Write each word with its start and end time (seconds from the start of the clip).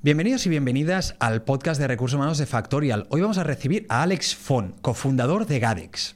Bienvenidos 0.00 0.46
y 0.46 0.48
bienvenidas 0.48 1.16
al 1.18 1.42
podcast 1.42 1.80
de 1.80 1.88
recursos 1.88 2.14
humanos 2.14 2.38
de 2.38 2.46
Factorial. 2.46 3.08
Hoy 3.10 3.20
vamos 3.20 3.36
a 3.36 3.42
recibir 3.42 3.84
a 3.88 4.04
Alex 4.04 4.36
Fon, 4.36 4.76
cofundador 4.80 5.44
de 5.44 5.58
Gadex. 5.58 6.14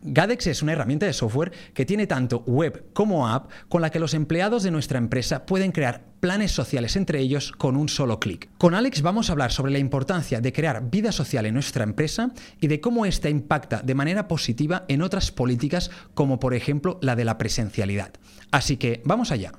Gadex 0.00 0.46
es 0.46 0.62
una 0.62 0.72
herramienta 0.72 1.04
de 1.04 1.12
software 1.12 1.52
que 1.74 1.84
tiene 1.84 2.06
tanto 2.06 2.40
web 2.46 2.86
como 2.94 3.28
app 3.28 3.50
con 3.68 3.82
la 3.82 3.90
que 3.90 3.98
los 3.98 4.14
empleados 4.14 4.62
de 4.62 4.70
nuestra 4.70 4.96
empresa 4.96 5.44
pueden 5.44 5.72
crear 5.72 6.04
planes 6.20 6.52
sociales 6.52 6.96
entre 6.96 7.20
ellos 7.20 7.52
con 7.52 7.76
un 7.76 7.90
solo 7.90 8.18
clic. 8.18 8.48
Con 8.56 8.74
Alex 8.74 9.02
vamos 9.02 9.28
a 9.28 9.32
hablar 9.32 9.52
sobre 9.52 9.72
la 9.72 9.78
importancia 9.78 10.40
de 10.40 10.52
crear 10.54 10.88
vida 10.88 11.12
social 11.12 11.44
en 11.44 11.52
nuestra 11.52 11.84
empresa 11.84 12.30
y 12.62 12.68
de 12.68 12.80
cómo 12.80 13.04
esta 13.04 13.28
impacta 13.28 13.82
de 13.82 13.94
manera 13.94 14.26
positiva 14.26 14.86
en 14.88 15.02
otras 15.02 15.32
políticas 15.32 15.90
como 16.14 16.40
por 16.40 16.54
ejemplo 16.54 16.98
la 17.02 17.14
de 17.14 17.26
la 17.26 17.36
presencialidad. 17.36 18.12
Así 18.50 18.78
que 18.78 19.02
vamos 19.04 19.32
allá. 19.32 19.52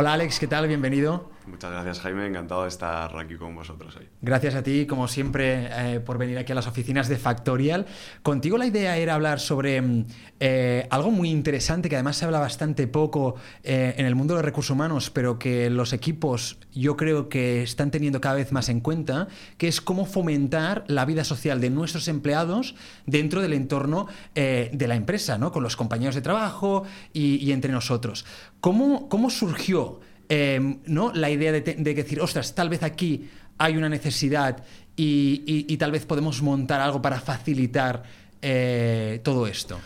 Hola 0.00 0.14
Alex, 0.14 0.40
¿qué 0.40 0.46
tal? 0.46 0.66
Bienvenido. 0.66 1.28
Muchas 1.60 1.72
gracias 1.72 2.00
Jaime, 2.00 2.26
encantado 2.26 2.62
de 2.62 2.68
estar 2.68 3.14
aquí 3.18 3.34
con 3.34 3.54
vosotros 3.54 3.94
hoy. 3.94 4.08
Gracias 4.22 4.54
a 4.54 4.62
ti, 4.62 4.86
como 4.86 5.06
siempre, 5.08 5.68
eh, 5.70 6.00
por 6.00 6.16
venir 6.16 6.38
aquí 6.38 6.52
a 6.52 6.54
las 6.54 6.66
oficinas 6.66 7.06
de 7.06 7.18
Factorial. 7.18 7.84
Contigo 8.22 8.56
la 8.56 8.64
idea 8.64 8.96
era 8.96 9.14
hablar 9.14 9.40
sobre 9.40 9.82
mm, 9.82 10.06
eh, 10.40 10.86
algo 10.88 11.10
muy 11.10 11.28
interesante 11.28 11.90
que 11.90 11.96
además 11.96 12.16
se 12.16 12.24
habla 12.24 12.38
bastante 12.38 12.86
poco 12.86 13.34
eh, 13.62 13.92
en 13.98 14.06
el 14.06 14.14
mundo 14.14 14.32
de 14.32 14.38
los 14.38 14.44
recursos 14.46 14.70
humanos, 14.70 15.10
pero 15.10 15.38
que 15.38 15.68
los 15.68 15.92
equipos 15.92 16.56
yo 16.72 16.96
creo 16.96 17.28
que 17.28 17.62
están 17.62 17.90
teniendo 17.90 18.22
cada 18.22 18.36
vez 18.36 18.52
más 18.52 18.70
en 18.70 18.80
cuenta, 18.80 19.28
que 19.58 19.68
es 19.68 19.82
cómo 19.82 20.06
fomentar 20.06 20.84
la 20.86 21.04
vida 21.04 21.24
social 21.24 21.60
de 21.60 21.68
nuestros 21.68 22.08
empleados 22.08 22.74
dentro 23.04 23.42
del 23.42 23.52
entorno 23.52 24.06
de 24.34 24.86
la 24.88 24.94
empresa, 24.94 25.36
¿no? 25.36 25.52
con 25.52 25.62
los 25.62 25.76
compañeros 25.76 26.14
de 26.14 26.22
trabajo 26.22 26.84
y, 27.12 27.34
y 27.36 27.52
entre 27.52 27.70
nosotros. 27.70 28.24
¿Cómo, 28.60 29.10
cómo 29.10 29.28
surgió? 29.28 30.00
Em, 30.32 30.78
¿no? 30.86 31.10
la 31.12 31.28
idea 31.28 31.50
de, 31.50 31.60
decir, 31.60 32.20
ostras, 32.20 32.54
tal 32.54 32.68
vez 32.68 32.84
aquí 32.84 33.28
hay 33.58 33.76
una 33.76 33.88
necesidad 33.88 34.62
y, 34.94 35.76
tal 35.76 35.90
vez 35.90 36.06
podemos 36.06 36.40
montar 36.40 36.80
algo 36.80 37.02
para 37.02 37.20
facilitar 37.20 38.04
eh, 38.40 39.20
todo 39.24 39.48
esto. 39.48 39.80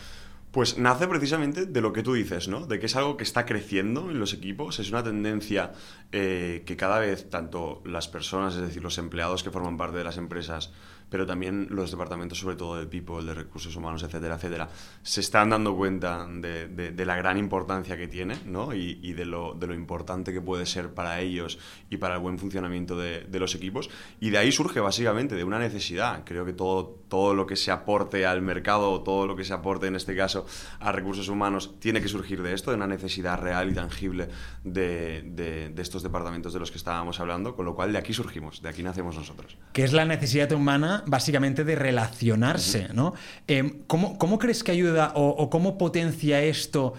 Pues 0.51 0.77
nace 0.77 1.07
precisamente 1.07 1.65
de 1.65 1.81
lo 1.81 1.91
que 1.91 2.03
tú 2.03 2.13
dices, 2.13 2.47
¿no? 2.47 2.67
De 2.67 2.79
que 2.79 2.85
es 2.85 2.95
algo 2.95 3.17
que 3.17 3.23
está 3.23 3.45
creciendo 3.47 4.11
en 4.11 4.19
los 4.19 4.33
equipos, 4.33 4.79
es 4.79 4.91
una 4.91 5.03
tendencia 5.03 5.73
eh, 6.11 6.61
que 6.67 6.77
cada 6.77 6.99
vez 6.99 7.27
tanto 7.31 7.81
las 7.83 8.07
personas, 8.07 8.53
es 8.53 8.61
decir, 8.61 8.83
los 8.83 8.99
empleados 8.99 9.43
que 9.43 9.49
forman 9.49 9.77
parte 9.77 9.97
de 9.97 10.03
las 10.03 10.17
empresas, 10.17 10.71
pero 11.09 11.25
también 11.25 11.67
los 11.69 11.91
departamentos, 11.91 12.39
sobre 12.39 12.55
todo 12.55 12.77
de 12.77 12.85
people, 12.87 13.23
de 13.23 13.33
recursos 13.33 13.75
humanos, 13.75 14.03
etcétera, 14.03 14.35
etcétera, 14.35 14.69
se 15.03 15.21
están 15.21 15.49
dando 15.49 15.75
cuenta 15.75 16.27
de, 16.27 17.05
la 17.05 17.15
gran 17.15 17.37
importancia 17.37 17.95
que 17.97 18.07
tiene 18.07 18.37
¿no? 18.45 18.73
y, 18.73 19.13
de, 19.13 19.25
lo, 19.25 19.53
de, 19.53 19.67
lo, 19.67 19.75
importante 19.75 20.33
que 20.33 20.41
puede 20.41 20.65
ser 20.65 20.93
para 20.93 21.19
ellos 21.19 21.59
y 21.89 21.97
para 21.97 22.15
el 22.15 22.21
buen 22.21 22.39
funcionamiento 22.39 22.97
de, 22.97 23.39
los 23.39 23.53
equipos. 23.53 23.89
Y 24.19 24.29
de 24.29 24.37
ahí 24.37 24.51
surge 24.51 24.79
básicamente 24.79 25.35
de 25.35 25.43
una 25.43 25.59
necesidad. 25.59 26.23
Creo 26.25 26.45
que 26.45 26.53
todo, 26.53 27.01
todo 27.09 27.33
lo 27.33 27.45
que 27.45 27.55
se 27.55 27.71
aporte 27.71 28.25
al 28.25 28.41
mercado, 28.41 29.01
todo 29.01 29.27
lo 29.27 29.35
que 29.35 29.43
se 29.43 29.53
aporte 29.53 29.87
en 29.87 29.95
este 29.95 30.15
caso 30.15 30.45
a 30.79 30.91
recursos 30.91 31.29
humanos, 31.29 31.75
tiene 31.79 32.01
que 32.01 32.07
surgir 32.07 32.41
de 32.41 32.53
esto, 32.53 32.71
de 32.71 32.77
una 32.77 32.87
necesidad 32.87 33.39
real 33.39 33.69
y 33.69 33.73
tangible 33.73 34.29
de, 34.63 35.73
estos 35.77 36.01
departamentos 36.01 36.53
de 36.53 36.59
los 36.59 36.71
que 36.71 36.77
estábamos 36.77 37.19
hablando, 37.19 37.55
con 37.55 37.65
lo 37.65 37.75
cual 37.75 37.91
de 37.91 37.99
aquí 37.99 38.13
surgimos, 38.13 38.61
de 38.61 38.69
aquí 38.69 38.81
nacemos 38.81 39.15
nosotros. 39.15 39.57
¿Qué 39.73 39.83
es 39.83 39.93
la 39.93 40.05
necesidad 40.05 40.51
humana? 40.51 40.94
Básicamente 41.05 41.63
de 41.63 41.75
relacionarse, 41.75 42.89
¿no? 42.93 43.13
Em, 43.47 43.79
¿cómo, 43.87 44.39
crees 44.39 44.63
que 44.63 44.71
ayuda 44.71 45.11
o, 45.15 45.49
cómo 45.49 45.77
potencia 45.77 46.41
esto 46.43 46.93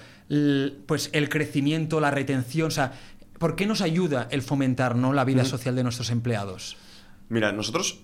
pues, 0.86 1.10
el 1.12 1.28
crecimiento, 1.28 2.00
la 2.00 2.10
retención? 2.10 2.68
O 2.68 2.70
sea, 2.70 2.92
¿por 3.38 3.56
qué 3.56 3.66
nos 3.66 3.80
ayuda 3.80 4.28
el 4.30 4.42
fomentar 4.42 4.96
¿no? 4.96 5.12
la 5.12 5.24
vida 5.24 5.44
social 5.44 5.74
de 5.76 5.82
nuestros 5.82 6.10
empleados? 6.10 6.76
Mira, 7.28 7.52
nosotros 7.52 8.00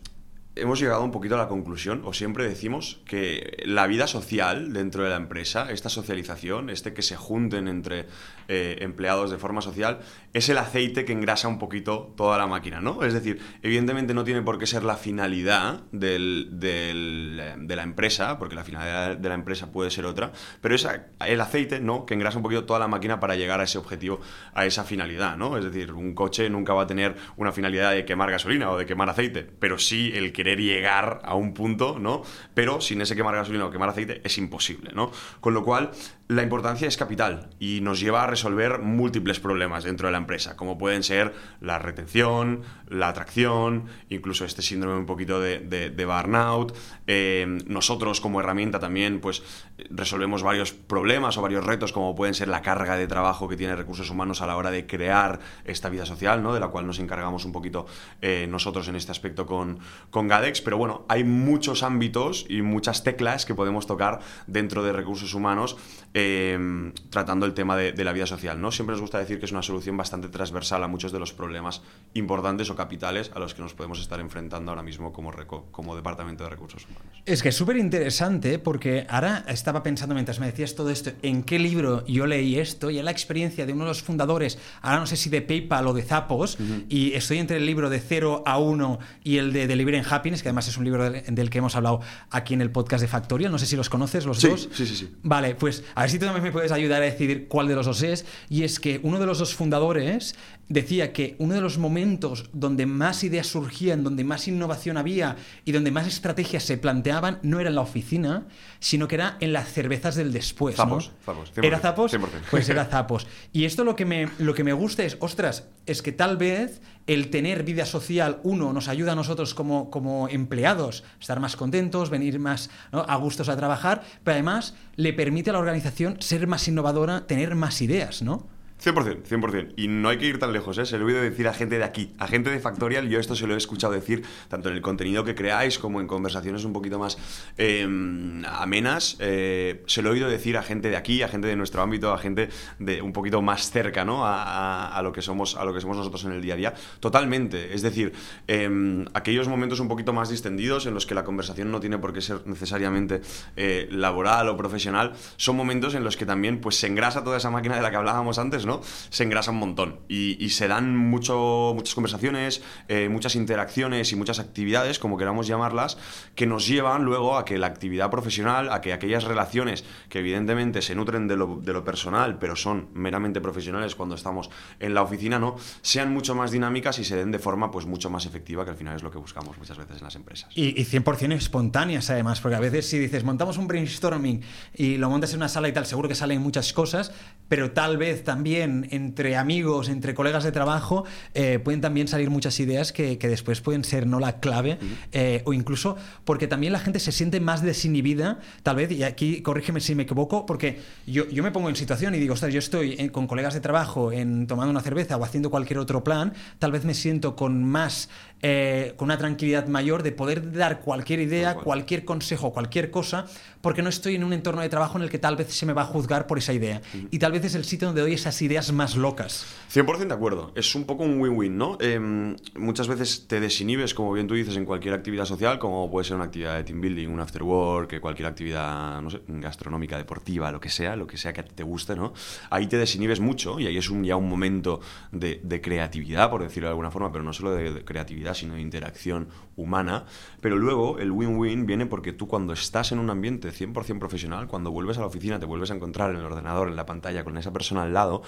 hemos 0.54 0.80
llegado 0.80 1.02
un 1.02 1.10
poquito 1.10 1.34
a 1.34 1.38
la 1.38 1.48
conclusión, 1.48 2.02
o 2.04 2.12
siempre 2.12 2.46
decimos, 2.46 3.00
que 3.06 3.56
la 3.64 3.86
vida 3.86 4.06
social 4.06 4.72
dentro 4.72 5.04
de 5.04 5.10
la 5.10 5.16
empresa, 5.16 5.70
esta 5.70 5.88
socialización, 5.88 6.70
este 6.70 6.92
que 6.92 7.02
se 7.02 7.16
junten 7.16 7.68
entre 7.68 8.06
eh, 8.48 8.76
empleados 8.80 9.30
de 9.30 9.38
forma 9.38 9.62
social, 9.62 10.00
es 10.32 10.48
el 10.50 10.58
aceite 10.58 11.06
que 11.06 11.12
engrasa 11.12 11.48
un 11.48 11.58
poquito 11.58 12.12
toda 12.16 12.36
la 12.36 12.46
máquina, 12.46 12.80
¿no? 12.80 13.02
Es 13.02 13.14
decir, 13.14 13.40
evidentemente 13.62 14.12
no 14.12 14.24
tiene 14.24 14.42
por 14.42 14.58
qué 14.58 14.66
ser 14.66 14.84
la 14.84 14.96
finalidad 14.96 15.82
del, 15.92 16.58
eh, 16.62 17.54
de 17.58 17.76
la 17.76 17.82
empresa, 17.82 18.38
porque 18.38 18.54
la 18.54 18.64
finalidad 18.64 19.16
de 19.16 19.28
la 19.28 19.34
empresa 19.34 19.72
puede 19.72 19.90
ser 19.90 20.04
otra, 20.04 20.32
pero 20.60 20.74
es 20.74 20.86
el 21.26 21.40
aceite, 21.40 21.80
¿no? 21.80 22.04
Que 22.04 22.14
engrasa 22.14 22.36
un 22.36 22.42
poquito 22.42 22.64
toda 22.64 22.78
la 22.78 22.88
máquina 22.88 23.20
para 23.20 23.36
llegar 23.36 23.60
a 23.60 23.64
ese 23.64 23.78
objetivo, 23.78 24.20
a 24.52 24.66
esa 24.66 24.84
finalidad, 24.84 25.36
¿no? 25.36 25.56
Es 25.56 25.64
decir, 25.64 25.92
un 25.92 26.14
coche 26.14 26.50
nunca 26.50 26.74
va 26.74 26.82
a 26.82 26.86
tener 26.86 27.16
una 27.36 27.52
finalidad 27.52 27.92
de 27.92 28.04
quemar 28.04 28.30
gasolina 28.30 28.70
o 28.70 28.76
de 28.76 28.84
quemar 28.84 29.08
aceite, 29.08 29.48
pero 29.58 29.78
sí 29.78 30.12
el 30.14 30.32
que 30.32 30.42
querer 30.42 30.60
llegar 30.60 31.20
a 31.22 31.36
un 31.36 31.54
punto, 31.54 32.00
¿no? 32.00 32.22
Pero 32.52 32.80
sin 32.80 33.00
ese 33.00 33.14
quemar 33.14 33.36
gasolina 33.36 33.66
o 33.66 33.70
quemar 33.70 33.90
aceite 33.90 34.20
es 34.24 34.38
imposible, 34.38 34.90
¿no? 34.92 35.12
Con 35.40 35.54
lo 35.54 35.64
cual, 35.64 35.92
la 36.32 36.42
importancia 36.42 36.88
es 36.88 36.96
capital 36.96 37.50
y 37.58 37.80
nos 37.82 38.00
lleva 38.00 38.24
a 38.24 38.26
resolver 38.26 38.78
múltiples 38.78 39.40
problemas 39.40 39.84
dentro 39.84 40.08
de 40.08 40.12
la 40.12 40.18
empresa, 40.18 40.56
como 40.56 40.78
pueden 40.78 41.02
ser 41.02 41.34
la 41.60 41.78
retención, 41.78 42.62
la 42.88 43.08
atracción, 43.08 43.86
incluso 44.08 44.44
este 44.44 44.62
síndrome 44.62 44.98
un 44.98 45.06
poquito 45.06 45.40
de, 45.40 45.60
de, 45.60 46.04
burnout. 46.04 46.76
Eh, 47.06 47.58
nosotros 47.66 48.20
como 48.20 48.40
herramienta 48.40 48.78
también, 48.78 49.20
pues, 49.20 49.42
resolvemos 49.90 50.42
varios 50.42 50.72
problemas 50.72 51.36
o 51.38 51.42
varios 51.42 51.64
retos, 51.64 51.92
como 51.92 52.14
pueden 52.14 52.34
ser 52.34 52.48
la 52.48 52.62
carga 52.62 52.96
de 52.96 53.06
trabajo 53.06 53.48
que 53.48 53.56
tiene 53.56 53.76
recursos 53.76 54.10
humanos 54.10 54.42
a 54.42 54.46
la 54.46 54.56
hora 54.56 54.70
de 54.70 54.86
crear 54.86 55.40
esta 55.64 55.88
vida 55.88 56.06
social, 56.06 56.42
¿no? 56.42 56.54
De 56.54 56.60
la 56.60 56.68
cual 56.68 56.86
nos 56.86 56.98
encargamos 56.98 57.44
un 57.44 57.52
poquito 57.52 57.86
eh, 58.20 58.46
nosotros 58.48 58.88
en 58.88 58.96
este 58.96 59.12
aspecto 59.12 59.46
con, 59.46 59.78
con 60.10 60.28
Gadex, 60.28 60.60
pero 60.60 60.78
bueno, 60.78 61.04
hay 61.08 61.24
muchos 61.24 61.82
ámbitos 61.82 62.46
y 62.48 62.62
muchas 62.62 63.04
teclas 63.04 63.46
que 63.46 63.54
podemos 63.54 63.86
tocar 63.86 64.20
dentro 64.46 64.82
de 64.82 64.92
recursos 64.92 65.34
humanos 65.34 65.76
em, 66.22 66.92
tratando 67.10 67.46
el 67.46 67.54
tema 67.54 67.76
de, 67.76 68.02
la 68.02 68.12
vida 68.12 68.26
social, 68.26 68.60
¿no? 68.60 68.72
Siempre 68.72 68.94
nos 68.94 69.00
gusta 69.00 69.18
decir 69.18 69.38
que 69.38 69.46
es 69.46 69.52
una 69.52 69.62
solución 69.62 69.96
bastante 69.96 70.28
transversal 70.28 70.82
a 70.82 70.88
muchos 70.88 71.12
de 71.12 71.18
los 71.18 71.32
problemas 71.32 71.82
importantes 72.14 72.70
o 72.70 72.76
capitales 72.76 73.30
a 73.34 73.38
los 73.38 73.54
que 73.54 73.62
nos 73.62 73.74
podemos 73.74 74.00
estar 74.00 74.18
enfrentando 74.20 74.72
ahora 74.72 74.82
mismo 74.82 75.12
como, 75.12 75.32
como 75.70 75.96
Departamento 75.96 76.44
de 76.44 76.50
Recursos 76.50 76.84
Humanos. 76.84 77.22
Es 77.24 77.42
que 77.42 77.50
es 77.50 77.56
súper 77.56 77.76
interesante 77.76 78.58
porque 78.58 79.06
ahora 79.08 79.44
estaba 79.46 79.82
pensando 79.82 80.14
mientras 80.14 80.40
me 80.40 80.46
decías 80.46 80.74
todo 80.74 80.90
esto, 80.90 81.12
en 81.22 81.44
qué 81.44 81.58
libro 81.58 82.04
yo 82.06 82.26
leí 82.26 82.58
esto 82.58 82.90
y 82.90 82.98
en 82.98 83.04
la 83.04 83.12
experiencia 83.12 83.66
de 83.66 83.72
uno 83.72 83.84
de 83.84 83.90
los 83.90 84.02
fundadores, 84.02 84.58
ahora 84.80 85.00
no 85.00 85.06
sé 85.06 85.16
si 85.16 85.30
de 85.30 85.42
PayPal 85.42 85.86
o 85.86 85.92
de 85.92 86.02
Zappos, 86.02 86.58
y 86.88 87.12
estoy 87.12 87.38
entre 87.38 87.58
el 87.58 87.66
libro 87.66 87.90
de 87.90 88.00
0 88.00 88.42
a 88.44 88.58
1 88.58 88.98
y 89.24 89.36
el 89.36 89.52
de 89.52 89.66
Delivery 89.66 89.98
en 89.98 90.04
que 90.04 90.48
además 90.48 90.68
es 90.68 90.76
un 90.76 90.84
libro 90.84 91.10
del, 91.10 91.50
que 91.50 91.58
hemos 91.58 91.74
hablado 91.76 92.00
aquí 92.30 92.54
en 92.54 92.60
el 92.60 92.70
podcast 92.70 93.02
de 93.02 93.08
Factorial. 93.08 93.50
No 93.50 93.58
sé 93.58 93.66
si 93.66 93.76
los 93.76 93.88
conoces 93.88 94.26
los 94.26 94.40
dos. 94.40 94.68
Sí, 94.72 94.86
sí, 94.86 94.96
sí. 94.96 95.12
Vale, 95.22 95.54
pues 95.54 95.84
a 95.94 96.02
ver 96.02 96.10
si 96.12 96.18
tú 96.18 96.26
también 96.26 96.44
me 96.44 96.52
puedes 96.52 96.72
ayudar 96.72 97.00
a 97.00 97.06
decidir 97.06 97.48
cuál 97.48 97.68
de 97.68 97.74
los 97.74 97.86
dos 97.86 98.02
es. 98.02 98.26
Y 98.50 98.64
es 98.64 98.78
que 98.78 99.00
uno 99.02 99.18
de 99.18 99.24
los 99.24 99.38
dos 99.38 99.54
fundadores 99.54 100.34
decía 100.68 101.12
que 101.12 101.36
uno 101.38 101.54
de 101.54 101.60
los 101.60 101.78
momentos 101.78 102.48
donde 102.52 102.86
más 102.86 103.24
ideas 103.24 103.46
surgían, 103.46 104.02
donde 104.04 104.24
más 104.24 104.48
innovación 104.48 104.96
había 104.96 105.36
y 105.64 105.72
donde 105.72 105.90
más 105.90 106.06
estrategias 106.06 106.62
se 106.62 106.78
planteaban 106.78 107.38
no 107.42 107.60
era 107.60 107.68
en 107.68 107.74
la 107.74 107.82
oficina, 107.82 108.46
sino 108.80 109.08
que 109.08 109.16
era 109.16 109.36
en 109.40 109.52
las 109.52 109.72
cervezas 109.72 110.14
del 110.14 110.32
después. 110.32 110.76
Zapos, 110.76 111.12
¿Era 111.56 111.78
Zapos? 111.78 112.16
Pues 112.50 112.68
era 112.68 112.84
Zapos. 112.90 113.26
Y 113.52 113.64
esto 113.64 113.84
lo 113.84 113.96
que, 113.96 114.04
me, 114.04 114.28
lo 114.38 114.54
que 114.54 114.64
me 114.64 114.72
gusta 114.72 115.04
es, 115.04 115.16
ostras, 115.20 115.68
es 115.86 116.02
que 116.02 116.12
tal 116.12 116.36
vez 116.36 116.80
el 117.06 117.30
tener 117.30 117.64
vida 117.64 117.84
social, 117.84 118.40
uno, 118.42 118.72
nos 118.72 118.88
ayuda 118.88 119.12
a 119.12 119.16
nosotros 119.16 119.54
como, 119.54 119.90
como 119.90 120.28
empleados 120.28 121.04
a 121.16 121.20
estar 121.20 121.40
más 121.40 121.56
contentos, 121.56 122.10
venir 122.10 122.38
más 122.38 122.70
a 122.92 123.16
gustos 123.16 123.48
a 123.48 123.56
trabajar, 123.56 124.02
pero 124.24 124.34
además 124.34 124.74
le 124.96 125.12
permite 125.12 125.50
a 125.50 125.52
la 125.54 125.58
organización 125.58 126.16
ser 126.20 126.46
más 126.46 126.66
innovadora, 126.68 127.26
tener 127.26 127.54
más 127.54 127.82
ideas, 127.82 128.22
¿no? 128.22 128.46
100%, 128.82 129.22
100%. 129.22 129.74
Y 129.76 129.88
no 129.88 130.08
hay 130.08 130.18
que 130.18 130.26
ir 130.26 130.38
tan 130.38 130.52
lejos, 130.52 130.76
¿eh? 130.78 130.86
Se 130.86 130.98
lo 130.98 131.04
he 131.04 131.12
oído 131.12 131.22
decir 131.22 131.46
a 131.46 131.54
gente 131.54 131.78
de 131.78 131.84
aquí, 131.84 132.12
a 132.18 132.26
gente 132.26 132.50
de 132.50 132.58
Factorial. 132.58 133.08
Yo 133.08 133.20
esto 133.20 133.36
se 133.36 133.46
lo 133.46 133.54
he 133.54 133.56
escuchado 133.56 133.92
decir 133.92 134.24
tanto 134.48 134.68
en 134.68 134.74
el 134.74 134.82
contenido 134.82 135.24
que 135.24 135.34
creáis 135.34 135.78
como 135.78 136.00
en 136.00 136.06
conversaciones 136.06 136.64
un 136.64 136.72
poquito 136.72 136.98
más 136.98 137.16
em, 137.56 138.44
amenas. 138.46 139.16
Eh, 139.20 139.82
se 139.86 140.02
lo 140.02 140.10
he 140.10 140.12
oído 140.12 140.28
decir 140.28 140.56
a 140.56 140.62
gente 140.62 140.90
de 140.90 140.96
aquí, 140.96 141.22
a 141.22 141.28
gente 141.28 141.46
de 141.46 141.56
nuestro 141.56 141.82
ámbito, 141.82 142.12
a 142.12 142.18
gente 142.18 142.48
de 142.78 143.02
un 143.02 143.12
poquito 143.12 143.40
más 143.40 143.70
cerca, 143.70 144.04
¿no? 144.04 144.22
A, 144.24 145.00
lo, 145.02 145.12
que 145.12 145.22
somos, 145.22 145.56
a 145.56 145.64
lo 145.64 145.72
que 145.72 145.80
somos 145.80 145.96
nosotros 145.96 146.24
en 146.24 146.32
el 146.32 146.42
día 146.42 146.54
a 146.54 146.56
día. 146.56 146.74
Totalmente. 146.98 147.74
Es 147.74 147.82
decir, 147.82 148.12
em, 148.48 149.04
aquellos 149.14 149.46
momentos 149.46 149.78
un 149.80 149.88
poquito 149.88 150.12
más 150.12 150.28
distendidos 150.28 150.86
en 150.86 150.94
los 150.94 151.06
que 151.06 151.14
la 151.14 151.24
conversación 151.24 151.70
no 151.70 151.78
tiene 151.78 151.98
por 151.98 152.12
qué 152.12 152.20
ser 152.20 152.46
necesariamente 152.46 153.20
eh, 153.56 153.88
laboral 153.90 154.48
o 154.48 154.56
profesional, 154.56 155.12
son 155.36 155.56
momentos 155.56 155.94
en 155.94 156.02
los 156.02 156.16
que 156.16 156.26
también 156.26 156.60
pues, 156.60 156.76
se 156.76 156.88
engrasa 156.88 157.22
toda 157.22 157.36
esa 157.36 157.50
máquina 157.50 157.76
de 157.76 157.82
la 157.82 157.90
que 157.90 157.96
hablábamos 157.96 158.38
antes, 158.38 158.66
¿no? 158.66 158.71
Se 159.10 159.24
engrasa 159.24 159.50
un 159.50 159.58
montón 159.58 160.00
y, 160.08 160.48
se 160.50 160.68
dan 160.68 160.96
mucho, 160.96 161.72
muchas 161.74 161.94
conversaciones, 161.94 162.62
eh, 162.88 163.08
muchas 163.08 163.36
interacciones 163.36 164.12
y 164.12 164.16
muchas 164.16 164.38
actividades, 164.38 164.98
como 164.98 165.16
queramos 165.16 165.46
llamarlas, 165.46 165.98
que 166.34 166.46
nos 166.46 166.66
llevan 166.66 167.04
luego 167.04 167.36
a 167.36 167.44
que 167.44 167.58
la 167.58 167.66
actividad 167.66 168.10
profesional, 168.10 168.70
a 168.70 168.80
que 168.80 168.92
aquellas 168.92 169.24
relaciones 169.24 169.84
que 170.08 170.18
evidentemente 170.20 170.82
se 170.82 170.94
nutren 170.94 171.28
de 171.28 171.36
lo, 171.36 171.60
de 171.62 171.72
lo 171.72 171.84
personal, 171.84 172.38
pero 172.38 172.56
son 172.56 172.88
meramente 172.94 173.40
profesionales 173.40 173.94
cuando 173.94 174.14
estamos 174.14 174.50
en 174.80 174.94
la 174.94 175.02
oficina, 175.02 175.38
¿no? 175.38 175.56
Sean 175.80 176.12
mucho 176.12 176.34
más 176.34 176.50
dinámicas 176.50 176.98
y 176.98 177.04
se 177.04 177.16
den 177.16 177.30
de 177.30 177.38
forma 177.38 177.70
pues 177.70 177.86
mucho 177.86 178.10
más 178.10 178.26
efectiva, 178.26 178.64
que 178.64 178.70
al 178.70 178.76
final 178.76 178.96
es 178.96 179.02
lo 179.02 179.10
que 179.10 179.18
buscamos 179.18 179.58
muchas 179.58 179.78
veces 179.78 179.98
en 179.98 180.04
las 180.04 180.14
empresas. 180.14 180.50
Y, 180.54 180.80
y 180.80 180.84
100% 180.84 181.32
espontáneas 181.32 182.10
además, 182.10 182.40
porque 182.40 182.56
a 182.56 182.60
veces 182.60 182.88
si 182.88 182.98
dices, 182.98 183.24
montamos 183.24 183.58
un 183.58 183.66
brainstorming 183.66 184.42
y 184.74 184.96
lo 184.96 185.10
montas 185.10 185.32
en 185.32 185.38
una 185.38 185.48
sala 185.48 185.68
y 185.68 185.72
tal, 185.72 185.86
seguro 185.86 186.08
que 186.08 186.14
salen 186.14 186.40
muchas 186.40 186.72
cosas, 186.72 187.12
pero 187.48 187.72
tal 187.72 187.96
vez 187.96 188.24
también 188.24 188.61
entre 188.62 189.36
amigos, 189.36 189.88
entre 189.88 190.14
colegas 190.14 190.44
de 190.44 190.52
trabajo, 190.52 191.04
eh, 191.34 191.58
pueden 191.58 191.80
también 191.80 192.08
salir 192.08 192.30
muchas 192.30 192.58
ideas 192.60 192.92
que, 192.92 193.16
después 193.16 193.60
pueden 193.60 193.84
ser 193.84 194.06
no 194.06 194.20
la 194.20 194.40
clave, 194.40 194.78
eh, 195.12 195.42
o 195.44 195.52
incluso 195.52 195.96
porque 196.24 196.46
también 196.46 196.72
la 196.72 196.78
gente 196.78 196.98
se 196.98 197.12
siente 197.12 197.40
más 197.40 197.62
desinhibida, 197.62 198.40
tal 198.62 198.76
vez, 198.76 198.90
y 198.92 199.02
aquí 199.02 199.42
corrígeme 199.42 199.80
si 199.80 199.94
me 199.94 200.04
equivoco, 200.04 200.46
porque 200.46 200.80
yo, 201.06 201.28
yo 201.28 201.42
me 201.42 201.50
pongo 201.50 201.68
en 201.68 201.76
situación 201.76 202.14
y 202.14 202.18
digo, 202.18 202.34
ostras, 202.34 202.52
yo 202.52 202.58
estoy 202.58 202.96
eh, 202.98 203.10
con 203.10 203.26
colegas 203.26 203.54
de 203.54 203.60
trabajo 203.60 204.12
en 204.12 204.46
tomando 204.46 204.70
una 204.70 204.80
cerveza 204.80 205.16
o 205.16 205.24
haciendo 205.24 205.50
cualquier 205.50 205.78
otro 205.78 206.04
plan, 206.04 206.32
tal 206.58 206.72
vez 206.72 206.84
me 206.84 206.94
siento 206.94 207.36
con 207.36 207.64
más 207.64 208.08
eh, 208.44 208.94
con 208.96 209.06
una 209.06 209.18
tranquilidad 209.18 209.68
mayor 209.68 210.02
de 210.02 210.10
poder 210.10 210.50
dar 210.50 210.80
cualquier 210.80 211.20
idea, 211.20 211.54
cualquier 211.54 212.04
consejo, 212.04 212.52
cualquier 212.52 212.90
cosa, 212.90 213.26
porque 213.60 213.82
no 213.82 213.88
estoy 213.88 214.16
en 214.16 214.24
un 214.24 214.32
entorno 214.32 214.62
de 214.62 214.68
trabajo 214.68 214.98
en 214.98 215.04
el 215.04 215.10
que 215.10 215.20
tal 215.20 215.36
vez 215.36 215.54
se 215.54 215.64
me 215.64 215.72
va 215.72 215.82
a 215.82 215.84
juzgar 215.84 216.26
por 216.26 216.38
esa 216.38 216.52
idea. 216.52 216.82
Y 217.12 217.20
tal 217.20 217.30
vez 217.30 217.44
es 217.44 217.54
el 217.54 217.64
sitio 217.64 217.86
donde 217.86 218.00
doy 218.00 218.14
esas 218.14 218.42
ideas 218.42 218.51
más 218.72 218.96
locas. 218.96 219.46
100% 219.72 220.08
de 220.08 220.14
acuerdo. 220.14 220.52
Es 220.54 220.74
un 220.74 220.84
poco 220.84 221.02
un 221.02 221.18
win-win, 221.18 221.56
¿no? 221.56 221.78
Em, 221.80 222.36
muchas 222.56 222.88
veces 222.88 223.26
te 223.26 223.40
desinhibes, 223.40 223.94
como 223.94 224.12
bien 224.12 224.26
tú 224.26 224.34
dices, 224.34 224.56
en 224.56 224.66
cualquier 224.66 224.92
actividad 224.92 225.24
social, 225.24 225.58
como 225.58 225.90
puede 225.90 226.04
ser 226.04 226.16
una 226.16 226.26
actividad 226.26 226.56
de 226.56 226.64
team 226.64 226.82
building, 226.82 227.08
un 227.08 227.20
after 227.20 227.42
work, 227.42 227.98
cualquier 228.00 228.28
actividad, 228.28 229.00
no 229.00 229.08
sé, 229.08 229.22
gastronómica, 229.26 229.96
deportiva, 229.96 230.52
lo 230.52 230.60
que 230.60 230.68
sea, 230.68 230.94
lo 230.94 231.06
que 231.06 231.16
sea 231.16 231.32
que 231.32 231.42
te 231.42 231.62
guste, 231.62 231.96
¿no? 231.96 232.12
Ahí 232.50 232.66
te 232.66 232.76
desinhibes 232.76 233.20
mucho 233.20 233.58
y 233.58 233.66
ahí 233.66 233.78
es 233.78 233.88
un, 233.88 234.04
ya 234.04 234.16
un 234.16 234.28
momento 234.28 234.80
de, 235.10 235.40
creatividad, 235.62 236.28
por 236.28 236.42
decirlo 236.42 236.68
de 236.68 236.72
alguna 236.72 236.90
forma, 236.90 237.10
pero 237.10 237.24
no 237.24 237.32
solo 237.32 237.52
de 237.52 237.84
creatividad, 237.84 238.34
sino 238.34 238.54
de 238.54 238.60
interacción 238.60 239.28
humana. 239.56 240.04
Pero 240.40 240.56
luego 240.56 240.98
el 240.98 241.10
win-win 241.10 241.66
viene 241.66 241.86
porque 241.86 242.12
tú 242.12 242.28
cuando 242.28 242.52
estás 242.52 242.92
en 242.92 242.98
un 242.98 243.10
ambiente 243.10 243.50
100% 243.50 243.98
profesional, 243.98 244.48
cuando 244.48 244.70
vuelves 244.70 244.98
a 244.98 245.00
la 245.00 245.06
oficina, 245.06 245.38
te 245.38 245.46
vuelves 245.46 245.70
a 245.70 245.74
encontrar 245.74 246.10
en 246.10 246.16
el 246.16 246.24
ordenador, 246.24 246.68
en 246.68 246.76
la 246.76 246.86
pantalla, 246.86 247.24
con 247.24 247.38
esa 247.38 247.52
persona 247.52 247.84
al 247.84 247.94
lado, 247.94 248.22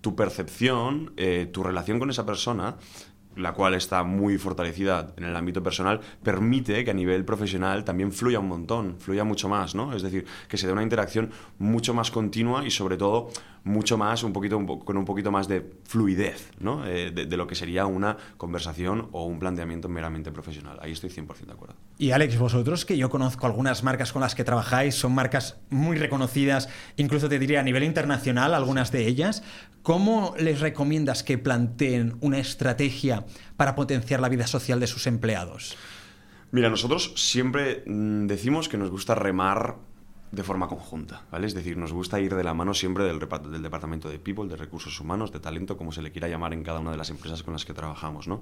tu 0.00 0.16
percepción, 0.16 1.12
eh, 1.16 1.48
tu 1.52 1.62
relación 1.62 1.98
con 1.98 2.10
esa 2.10 2.24
persona 2.24 2.76
la 3.36 3.52
cual 3.52 3.74
está 3.74 4.02
muy 4.02 4.38
fortalecida 4.38 5.12
en 5.16 5.24
el 5.24 5.36
ámbito 5.36 5.62
personal, 5.62 6.00
permite 6.22 6.84
que 6.84 6.90
a 6.90 6.94
nivel 6.94 7.24
profesional 7.24 7.84
también 7.84 8.12
fluya 8.12 8.40
un 8.40 8.48
montón, 8.48 8.96
fluya 8.98 9.24
mucho 9.24 9.48
más, 9.48 9.74
¿no? 9.74 9.94
Es 9.94 10.02
decir, 10.02 10.26
que 10.48 10.56
se 10.56 10.66
dé 10.66 10.72
una 10.72 10.82
interacción 10.82 11.30
mucho 11.58 11.94
más 11.94 12.10
continua 12.10 12.66
y 12.66 12.70
sobre 12.70 12.96
todo 12.96 13.30
mucho 13.64 13.98
más, 13.98 14.22
un 14.22 14.32
poquito, 14.32 14.64
con 14.66 14.96
un 14.96 15.04
poquito 15.04 15.30
más 15.30 15.48
de 15.48 15.70
fluidez, 15.84 16.50
¿no? 16.60 16.86
Eh, 16.86 17.10
de, 17.10 17.36
lo 17.36 17.46
que 17.46 17.54
sería 17.54 17.86
una 17.86 18.16
conversación 18.36 19.08
o 19.12 19.24
un 19.24 19.38
planteamiento 19.38 19.88
meramente 19.88 20.32
profesional. 20.32 20.78
Ahí 20.80 20.92
estoy 20.92 21.10
100% 21.10 21.46
de 21.46 21.52
acuerdo. 21.52 21.74
Y 21.98 22.12
Alex, 22.12 22.38
vosotros, 22.38 22.84
que 22.84 22.96
yo 22.96 23.10
conozco 23.10 23.46
algunas 23.46 23.82
marcas 23.82 24.12
con 24.12 24.22
las 24.22 24.34
que 24.34 24.44
trabajáis, 24.44 24.94
son 24.94 25.14
marcas 25.14 25.58
muy 25.68 25.98
reconocidas, 25.98 26.68
incluso 26.96 27.28
te 27.28 27.38
diría 27.38 27.60
a 27.60 27.62
nivel 27.62 27.84
internacional, 27.84 28.54
algunas 28.54 28.92
de 28.92 29.06
ellas, 29.06 29.42
¿cómo 29.82 30.34
les 30.38 30.60
recomiendas 30.60 31.22
que 31.22 31.38
planteen 31.38 32.16
una 32.20 32.38
estrategia 32.38 33.26
para 33.56 33.74
potenciar 33.74 34.20
la 34.20 34.28
vida 34.28 34.46
social 34.46 34.80
de 34.80 34.86
sus 34.86 35.06
empleados? 35.06 35.76
Mira, 36.52 36.68
nosotros 36.68 37.12
siempre 37.16 37.84
mm, 37.86 38.26
decimos 38.26 38.68
que 38.68 38.76
nos 38.76 38.90
gusta 38.90 39.14
remar 39.14 39.76
de 40.32 40.44
forma 40.44 40.68
conjunta, 40.68 41.24
¿vale? 41.32 41.46
Es 41.46 41.54
decir, 41.54 41.76
nos 41.76 41.92
gusta 41.92 42.20
ir 42.20 42.34
de 42.34 42.44
la 42.44 42.54
mano 42.54 42.72
siempre 42.72 43.02
del, 43.04 43.18
del, 43.18 43.62
departamento 43.62 44.08
de 44.08 44.18
people, 44.20 44.48
de 44.48 44.56
recursos 44.56 45.00
humanos, 45.00 45.32
de 45.32 45.40
talento, 45.40 45.76
como 45.76 45.90
se 45.90 46.02
le 46.02 46.12
quiera 46.12 46.28
llamar 46.28 46.52
en 46.52 46.62
cada 46.62 46.78
una 46.78 46.92
de 46.92 46.96
las 46.96 47.10
empresas 47.10 47.42
con 47.42 47.52
las 47.52 47.64
que 47.64 47.74
trabajamos, 47.74 48.28
¿no? 48.28 48.40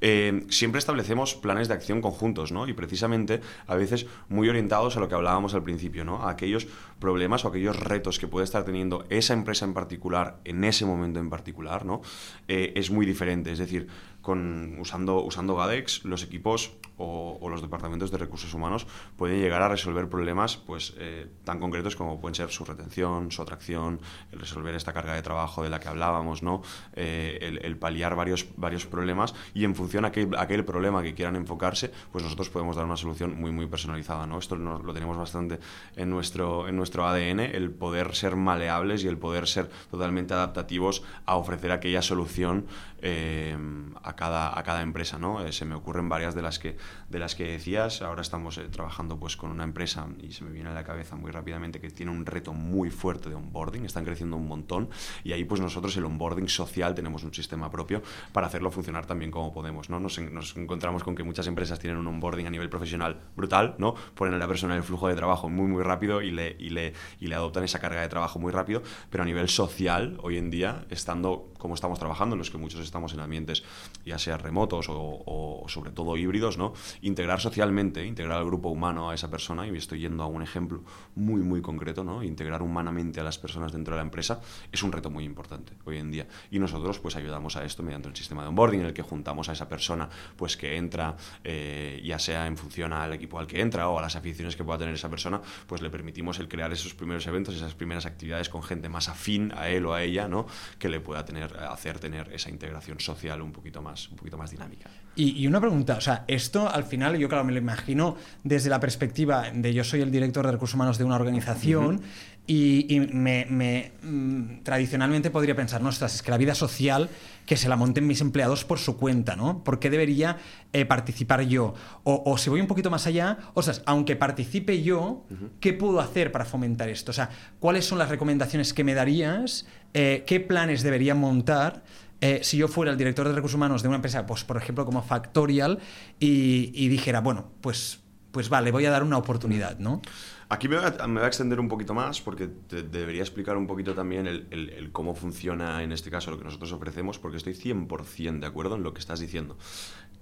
Eh, 0.00 0.46
siempre 0.48 0.78
establecemos 0.78 1.34
planes 1.34 1.68
de 1.68 1.74
acción 1.74 2.00
conjuntos, 2.00 2.52
¿no? 2.52 2.66
Y 2.68 2.72
precisamente 2.72 3.42
a 3.66 3.74
veces 3.74 4.06
muy 4.28 4.48
orientados 4.48 4.96
a 4.96 5.00
lo 5.00 5.08
que 5.08 5.14
hablábamos 5.14 5.54
al 5.54 5.62
principio, 5.62 6.04
¿no? 6.04 6.22
A 6.22 6.30
aquellos 6.30 6.66
problemas 6.98 7.44
o 7.44 7.48
aquellos 7.48 7.78
retos 7.78 8.18
que 8.18 8.28
puede 8.28 8.44
estar 8.44 8.64
teniendo 8.64 9.04
esa 9.10 9.34
empresa 9.34 9.66
en 9.66 9.74
particular 9.74 10.38
en 10.44 10.64
ese 10.64 10.86
momento 10.86 11.20
en 11.20 11.28
particular, 11.28 11.84
¿no? 11.84 12.00
Eh, 12.48 12.72
es 12.76 12.90
muy 12.90 13.04
diferente, 13.04 13.52
es 13.52 13.58
decir, 13.58 13.88
usando, 14.32 15.22
usando 15.22 15.56
GADEX, 15.56 16.04
los 16.04 16.22
equipos 16.22 16.72
o, 16.98 17.46
los 17.48 17.62
departamentos 17.62 18.10
de 18.10 18.18
recursos 18.18 18.52
humanos 18.54 18.86
pueden 19.16 19.40
llegar 19.40 19.62
a 19.62 19.68
resolver 19.68 20.08
problemas 20.08 20.56
pues, 20.56 20.94
eh, 20.98 21.26
tan 21.44 21.60
concretos 21.60 21.96
como 21.96 22.20
pueden 22.20 22.34
ser 22.34 22.50
su 22.50 22.64
retención, 22.64 23.30
su 23.30 23.42
atracción, 23.42 24.00
el 24.32 24.40
resolver 24.40 24.74
esta 24.74 24.92
carga 24.92 25.14
de 25.14 25.22
trabajo 25.22 25.62
de 25.62 25.70
la 25.70 25.78
que 25.78 25.88
hablábamos, 25.88 26.42
¿no? 26.42 26.62
Eh, 26.94 27.60
el, 27.62 27.76
paliar 27.76 28.16
varios, 28.16 28.46
varios 28.56 28.86
problemas 28.86 29.34
y 29.54 29.64
en 29.64 29.74
función 29.74 30.04
a 30.04 30.08
aquel, 30.08 30.34
aquel, 30.38 30.64
problema 30.64 31.02
que 31.02 31.14
quieran 31.14 31.36
enfocarse, 31.36 31.92
pues 32.10 32.24
nosotros 32.24 32.48
podemos 32.48 32.76
dar 32.76 32.86
una 32.86 32.96
solución 32.96 33.38
muy, 33.38 33.52
muy 33.52 33.66
personalizada. 33.66 34.26
¿no? 34.26 34.38
Esto 34.38 34.56
lo 34.56 34.94
tenemos 34.94 35.16
bastante 35.16 35.60
en 35.94 36.10
nuestro, 36.10 36.68
en 36.68 36.76
nuestro 36.76 37.06
ADN, 37.06 37.40
el 37.40 37.70
poder 37.70 38.14
ser 38.14 38.36
maleables 38.36 39.04
y 39.04 39.08
el 39.08 39.18
poder 39.18 39.46
ser 39.46 39.68
totalmente 39.90 40.34
adaptativos 40.34 41.02
a 41.26 41.36
ofrecer 41.36 41.70
aquella 41.70 42.02
solución 42.02 42.66
eh, 43.00 43.56
a, 44.02 44.16
cada, 44.16 44.58
a 44.58 44.62
cada 44.62 44.82
empresa. 44.82 45.18
¿no? 45.18 45.44
Eh, 45.44 45.52
se 45.52 45.64
me 45.64 45.74
ocurren 45.74 46.08
varias 46.08 46.34
de 46.34 46.42
las 46.42 46.58
que, 46.58 46.76
de 47.08 47.18
las 47.18 47.34
que 47.34 47.44
decías. 47.44 48.02
Ahora 48.02 48.22
estamos 48.22 48.58
eh, 48.58 48.68
trabajando 48.70 49.18
pues, 49.18 49.36
con 49.36 49.50
una 49.50 49.64
empresa 49.64 50.06
y 50.20 50.32
se 50.32 50.44
me 50.44 50.50
viene 50.50 50.70
a 50.70 50.74
la 50.74 50.84
cabeza 50.84 51.16
muy 51.16 51.30
rápidamente 51.30 51.80
que 51.80 51.90
tiene 51.90 52.12
un 52.12 52.26
reto 52.26 52.52
muy 52.52 52.90
fuerte 52.90 53.28
de 53.28 53.34
onboarding, 53.34 53.84
están 53.84 54.04
creciendo 54.04 54.36
un 54.36 54.46
montón 54.46 54.88
y 55.24 55.32
ahí 55.32 55.44
pues 55.44 55.60
nosotros 55.60 55.96
el 55.96 56.04
onboarding 56.04 56.48
social 56.48 56.94
tenemos 56.94 57.24
un 57.24 57.32
sistema 57.34 57.70
propio 57.70 58.02
para 58.32 58.46
hacerlo 58.46 58.70
funcionar 58.70 59.06
también 59.06 59.30
como 59.30 59.52
podemos. 59.52 59.90
¿no? 59.90 60.00
Nos, 60.00 60.18
nos 60.18 60.56
encontramos 60.56 61.04
con 61.04 61.14
que 61.14 61.22
muchas 61.22 61.46
empresas 61.46 61.78
tienen 61.78 61.98
un 61.98 62.06
onboarding 62.06 62.46
a 62.46 62.50
nivel 62.50 62.68
profesional 62.68 63.20
brutal, 63.36 63.74
¿no? 63.78 63.94
ponen 64.14 64.34
a 64.34 64.38
la 64.38 64.48
persona 64.48 64.74
en 64.74 64.78
el 64.78 64.84
flujo 64.84 65.08
de 65.08 65.14
trabajo 65.14 65.48
muy 65.48 65.66
muy 65.66 65.82
rápido 65.82 66.22
y 66.22 66.30
le, 66.30 66.56
y 66.58 66.70
le, 66.70 66.92
y 67.20 67.26
le 67.26 67.34
adoptan 67.34 67.64
esa 67.64 67.78
carga 67.78 68.00
de 68.00 68.08
trabajo 68.08 68.38
muy 68.38 68.52
rápido, 68.52 68.82
pero 69.10 69.22
a 69.22 69.26
nivel 69.26 69.48
social 69.48 70.18
hoy 70.22 70.38
en 70.38 70.50
día, 70.50 70.84
estando 70.90 71.52
como 71.66 71.74
estamos 71.74 71.98
trabajando, 71.98 72.34
en 72.34 72.38
los 72.38 72.52
que 72.52 72.58
muchos 72.58 72.80
estamos 72.80 73.12
en 73.12 73.18
ambientes 73.18 73.64
ya 74.04 74.20
sea 74.20 74.38
remotos 74.38 74.86
o, 74.88 75.64
sobre 75.66 75.90
todo 75.90 76.16
híbridos, 76.16 76.58
¿no? 76.58 76.74
Integrar 77.02 77.40
socialmente, 77.40 78.06
integrar 78.06 78.38
al 78.38 78.44
grupo 78.44 78.68
humano 78.68 79.10
a 79.10 79.14
esa 79.14 79.28
persona, 79.28 79.66
y 79.66 79.76
estoy 79.76 79.98
yendo 79.98 80.22
a 80.22 80.26
un 80.26 80.42
ejemplo 80.42 80.84
muy, 81.16 81.42
muy 81.42 81.60
concreto, 81.60 82.04
¿no? 82.04 82.22
Integrar 82.22 82.62
humanamente 82.62 83.18
a 83.18 83.24
las 83.24 83.36
personas 83.36 83.72
dentro 83.72 83.94
de 83.94 83.98
la 83.98 84.04
empresa 84.04 84.40
es 84.70 84.84
un 84.84 84.92
reto 84.92 85.10
muy 85.10 85.24
importante 85.24 85.72
hoy 85.84 85.98
en 85.98 86.12
día. 86.12 86.28
Y 86.52 86.60
nosotros 86.60 87.00
pues 87.00 87.16
ayudamos 87.16 87.56
a 87.56 87.64
esto 87.64 87.82
mediante 87.82 88.06
un 88.06 88.14
sistema 88.14 88.42
de 88.42 88.48
onboarding 88.48 88.82
en 88.82 88.86
el 88.86 88.94
que 88.94 89.02
juntamos 89.02 89.48
a 89.48 89.52
esa 89.52 89.68
persona 89.68 90.08
pues 90.36 90.56
que 90.56 90.76
entra, 90.76 91.16
eh, 91.42 92.00
ya 92.04 92.20
sea 92.20 92.46
en 92.46 92.56
función 92.56 92.92
al 92.92 93.12
equipo 93.12 93.40
al 93.40 93.48
que 93.48 93.60
entra 93.60 93.88
o 93.88 93.98
a 93.98 94.02
las 94.02 94.14
aficiones 94.14 94.54
que 94.54 94.62
pueda 94.62 94.78
tener 94.78 94.94
esa 94.94 95.10
persona, 95.10 95.40
pues 95.66 95.82
le 95.82 95.90
permitimos 95.90 96.38
el 96.38 96.46
crear 96.46 96.72
esos 96.72 96.94
primeros 96.94 97.26
eventos, 97.26 97.56
esas 97.56 97.74
primeras 97.74 98.06
actividades 98.06 98.48
con 98.48 98.62
gente 98.62 98.88
más 98.88 99.08
afín 99.08 99.52
a 99.56 99.68
él 99.68 99.84
o 99.86 99.94
a 99.94 100.04
ella, 100.04 100.28
¿no? 100.28 100.46
Que 100.78 100.88
le 100.88 101.00
pueda 101.00 101.24
tener, 101.24 101.55
hacer 101.58 101.98
tener 101.98 102.32
esa 102.32 102.50
integración 102.50 103.00
social 103.00 103.40
un 103.42 103.52
poquito 103.52 103.82
más, 103.82 104.08
un 104.08 104.16
poquito 104.16 104.36
más 104.36 104.50
dinámica. 104.50 104.90
Y, 105.14 105.46
una 105.46 105.60
pregunta, 105.60 105.96
o 105.96 106.00
sea, 106.00 106.24
esto 106.28 106.68
al 106.68 106.84
final 106.84 107.16
yo 107.16 107.28
claro 107.28 107.42
me 107.42 107.52
lo 107.52 107.58
imagino 107.58 108.16
desde 108.44 108.68
la 108.68 108.78
perspectiva 108.80 109.50
de 109.50 109.72
yo 109.72 109.82
soy 109.82 110.02
el 110.02 110.10
director 110.10 110.44
de 110.44 110.52
recursos 110.52 110.74
humanos 110.74 110.98
de 110.98 111.04
una 111.04 111.14
organización 111.14 112.02
y, 112.46 113.00
me, 113.12 113.92
mm, 114.02 114.62
tradicionalmente 114.62 115.30
podría 115.30 115.56
pensar, 115.56 115.82
no, 115.82 115.88
ostras, 115.88 116.14
es 116.14 116.22
que 116.22 116.30
la 116.30 116.38
vida 116.38 116.54
social 116.54 117.08
que 117.44 117.56
se 117.56 117.68
la 117.68 117.76
monten 117.76 118.06
mis 118.06 118.20
empleados 118.20 118.64
por 118.64 118.78
su 118.78 118.96
cuenta, 118.96 119.36
¿no? 119.36 119.62
¿Por 119.64 119.78
qué 119.78 119.90
debería 119.90 120.38
eh, 120.72 120.84
participar 120.84 121.42
yo? 121.42 121.74
O, 122.04 122.36
si 122.38 122.50
voy 122.50 122.60
un 122.60 122.66
poquito 122.66 122.90
más 122.90 123.06
allá, 123.06 123.38
o 123.54 123.62
sea, 123.62 123.74
aunque 123.86 124.16
participe 124.16 124.82
yo, 124.82 125.24
¿qué 125.60 125.72
puedo 125.72 126.00
hacer 126.00 126.32
para 126.32 126.44
fomentar 126.44 126.88
esto? 126.88 127.10
O 127.10 127.14
sea, 127.14 127.30
¿cuáles 127.60 127.84
son 127.84 127.98
las 127.98 128.08
recomendaciones 128.08 128.72
que 128.72 128.84
me 128.84 128.94
darías? 128.94 129.66
Eh, 129.94 130.24
¿Qué 130.26 130.40
planes 130.40 130.82
debería 130.82 131.14
montar? 131.14 131.82
Eh, 132.20 132.40
si 132.42 132.56
yo 132.56 132.68
fuera 132.68 132.92
el 132.92 132.98
director 132.98 133.28
de 133.28 133.34
recursos 133.34 133.56
humanos 133.56 133.82
de 133.82 133.88
una 133.88 133.96
empresa, 133.96 134.26
pues 134.26 134.44
por 134.44 134.56
ejemplo 134.56 134.84
como 134.84 135.02
Factorial, 135.02 135.78
y, 136.18 136.88
dijera, 136.88 137.20
bueno, 137.20 137.50
pues, 137.60 138.00
pues 138.32 138.48
vale, 138.48 138.70
voy 138.70 138.86
a 138.86 138.90
dar 138.90 139.02
una 139.02 139.18
oportunidad, 139.18 139.78
¿no? 139.78 140.00
Aquí 140.48 140.68
me 140.68 140.76
voy, 140.76 140.84
a, 140.84 141.26
extender 141.26 141.58
un 141.58 141.68
poquito 141.68 141.92
más 141.92 142.20
porque 142.20 142.46
te 142.46 142.84
debería 142.84 143.22
explicar 143.22 143.56
un 143.56 143.66
poquito 143.66 143.94
también 143.94 144.28
el, 144.28 144.90
cómo 144.92 145.14
funciona 145.14 145.82
en 145.82 145.90
este 145.90 146.08
caso 146.08 146.30
lo 146.30 146.38
que 146.38 146.44
nosotros 146.44 146.70
ofrecemos, 146.72 147.18
porque 147.18 147.36
estoy 147.36 147.54
100% 147.54 148.38
de 148.38 148.46
acuerdo 148.46 148.76
en 148.76 148.84
lo 148.84 148.94
que 148.94 149.00
estás 149.00 149.18
diciendo. 149.18 149.56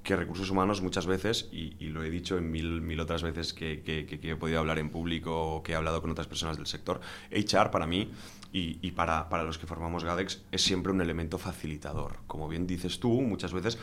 que 0.02 0.16
recursos 0.16 0.50
humanos 0.50 0.82
muchas 0.82 1.06
veces, 1.06 1.48
y, 1.52 1.88
lo 1.88 2.04
he 2.04 2.10
dicho 2.10 2.38
en 2.38 2.50
mil, 2.50 2.80
mil 2.80 3.00
otras 3.00 3.22
veces 3.22 3.52
que, 3.52 3.82
he 3.86 4.36
podido 4.36 4.60
hablar 4.60 4.78
en 4.78 4.90
público 4.90 5.56
o 5.56 5.62
que 5.62 5.72
he 5.72 5.74
hablado 5.74 6.00
con 6.00 6.10
otras 6.10 6.26
personas 6.26 6.56
del 6.56 6.66
sector, 6.66 7.00
HR 7.30 7.70
para 7.70 7.86
mí 7.86 8.10
y, 8.52 8.90
para, 8.92 9.28
para, 9.28 9.44
los 9.44 9.58
que 9.58 9.66
formamos 9.66 10.04
GADEX 10.04 10.42
es 10.52 10.62
siempre 10.62 10.92
un 10.92 11.02
elemento 11.02 11.36
facilitador. 11.36 12.18
Como 12.26 12.48
bien 12.48 12.66
dices 12.66 12.98
tú, 12.98 13.20
muchas 13.20 13.52
veces 13.52 13.78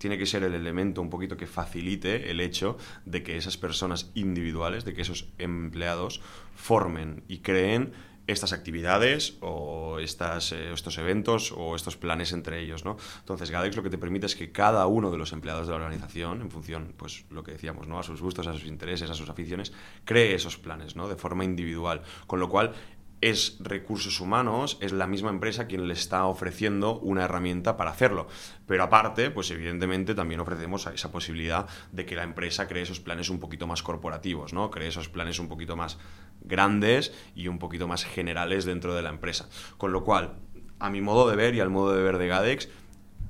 tiene 0.00 0.16
que 0.16 0.24
ser 0.24 0.42
el 0.44 0.54
elemento 0.54 1.02
un 1.02 1.10
poquito 1.10 1.36
que 1.36 1.46
facilite 1.46 2.30
el 2.30 2.40
hecho 2.40 2.78
de 3.04 3.22
que 3.22 3.36
esas 3.36 3.58
personas 3.58 4.10
individuales, 4.14 4.86
de 4.86 4.94
que 4.94 5.02
esos 5.02 5.28
empleados 5.36 6.22
formen 6.54 7.22
y 7.28 7.40
creen 7.40 7.92
estas 8.26 8.54
actividades 8.54 9.36
o 9.40 9.98
estas, 9.98 10.52
eh, 10.52 10.72
estos 10.72 10.96
eventos 10.96 11.52
o 11.52 11.76
estos 11.76 11.98
planes 11.98 12.32
entre 12.32 12.60
ellos. 12.60 12.82
¿no? 12.84 12.96
Entonces, 13.18 13.50
GADEX 13.50 13.76
lo 13.76 13.82
que 13.82 13.90
te 13.90 13.98
permite 13.98 14.24
es 14.24 14.36
que 14.36 14.52
cada 14.52 14.86
uno 14.86 15.10
de 15.10 15.18
los 15.18 15.34
empleados 15.34 15.66
de 15.66 15.72
la 15.72 15.76
organización, 15.76 16.40
en 16.40 16.50
función, 16.50 16.94
pues 16.96 17.26
lo 17.28 17.42
que 17.42 17.52
decíamos, 17.52 17.86
¿no? 17.86 17.98
a 17.98 18.02
sus 18.02 18.22
gustos, 18.22 18.46
a 18.46 18.54
sus 18.54 18.64
intereses, 18.64 19.10
a 19.10 19.14
sus 19.14 19.28
aficiones, 19.28 19.72
cree 20.06 20.34
esos 20.34 20.56
planes 20.56 20.96
¿no? 20.96 21.08
de 21.08 21.16
forma 21.16 21.44
individual. 21.44 22.02
Con 22.26 22.40
lo 22.40 22.48
cual, 22.48 22.72
es 23.20 23.56
recursos 23.60 24.20
humanos, 24.20 24.78
es 24.80 24.92
la 24.92 25.06
misma 25.06 25.30
empresa 25.30 25.66
quien 25.66 25.88
le 25.88 25.94
está 25.94 26.24
ofreciendo 26.24 26.98
una 27.00 27.24
herramienta 27.24 27.76
para 27.76 27.90
hacerlo. 27.90 28.28
Pero 28.66 28.84
aparte, 28.84 29.30
pues 29.30 29.50
evidentemente 29.50 30.14
también 30.14 30.40
ofrecemos 30.40 30.86
esa 30.86 31.12
posibilidad 31.12 31.66
de 31.92 32.06
que 32.06 32.16
la 32.16 32.22
empresa 32.22 32.66
cree 32.66 32.82
esos 32.82 33.00
planes 33.00 33.28
un 33.28 33.38
poquito 33.38 33.66
más 33.66 33.82
corporativos, 33.82 34.52
¿no? 34.52 34.70
Cree 34.70 34.88
esos 34.88 35.08
planes 35.08 35.38
un 35.38 35.48
poquito 35.48 35.76
más 35.76 35.98
grandes 36.40 37.12
y 37.34 37.48
un 37.48 37.58
poquito 37.58 37.86
más 37.86 38.04
generales 38.04 38.64
dentro 38.64 38.94
de 38.94 39.02
la 39.02 39.10
empresa. 39.10 39.48
Con 39.76 39.92
lo 39.92 40.02
cual, 40.02 40.38
a 40.78 40.88
mi 40.88 41.00
modo 41.00 41.28
de 41.28 41.36
ver 41.36 41.54
y 41.54 41.60
al 41.60 41.70
modo 41.70 41.94
de 41.94 42.02
ver 42.02 42.16
de 42.16 42.28
Gadex, 42.28 42.68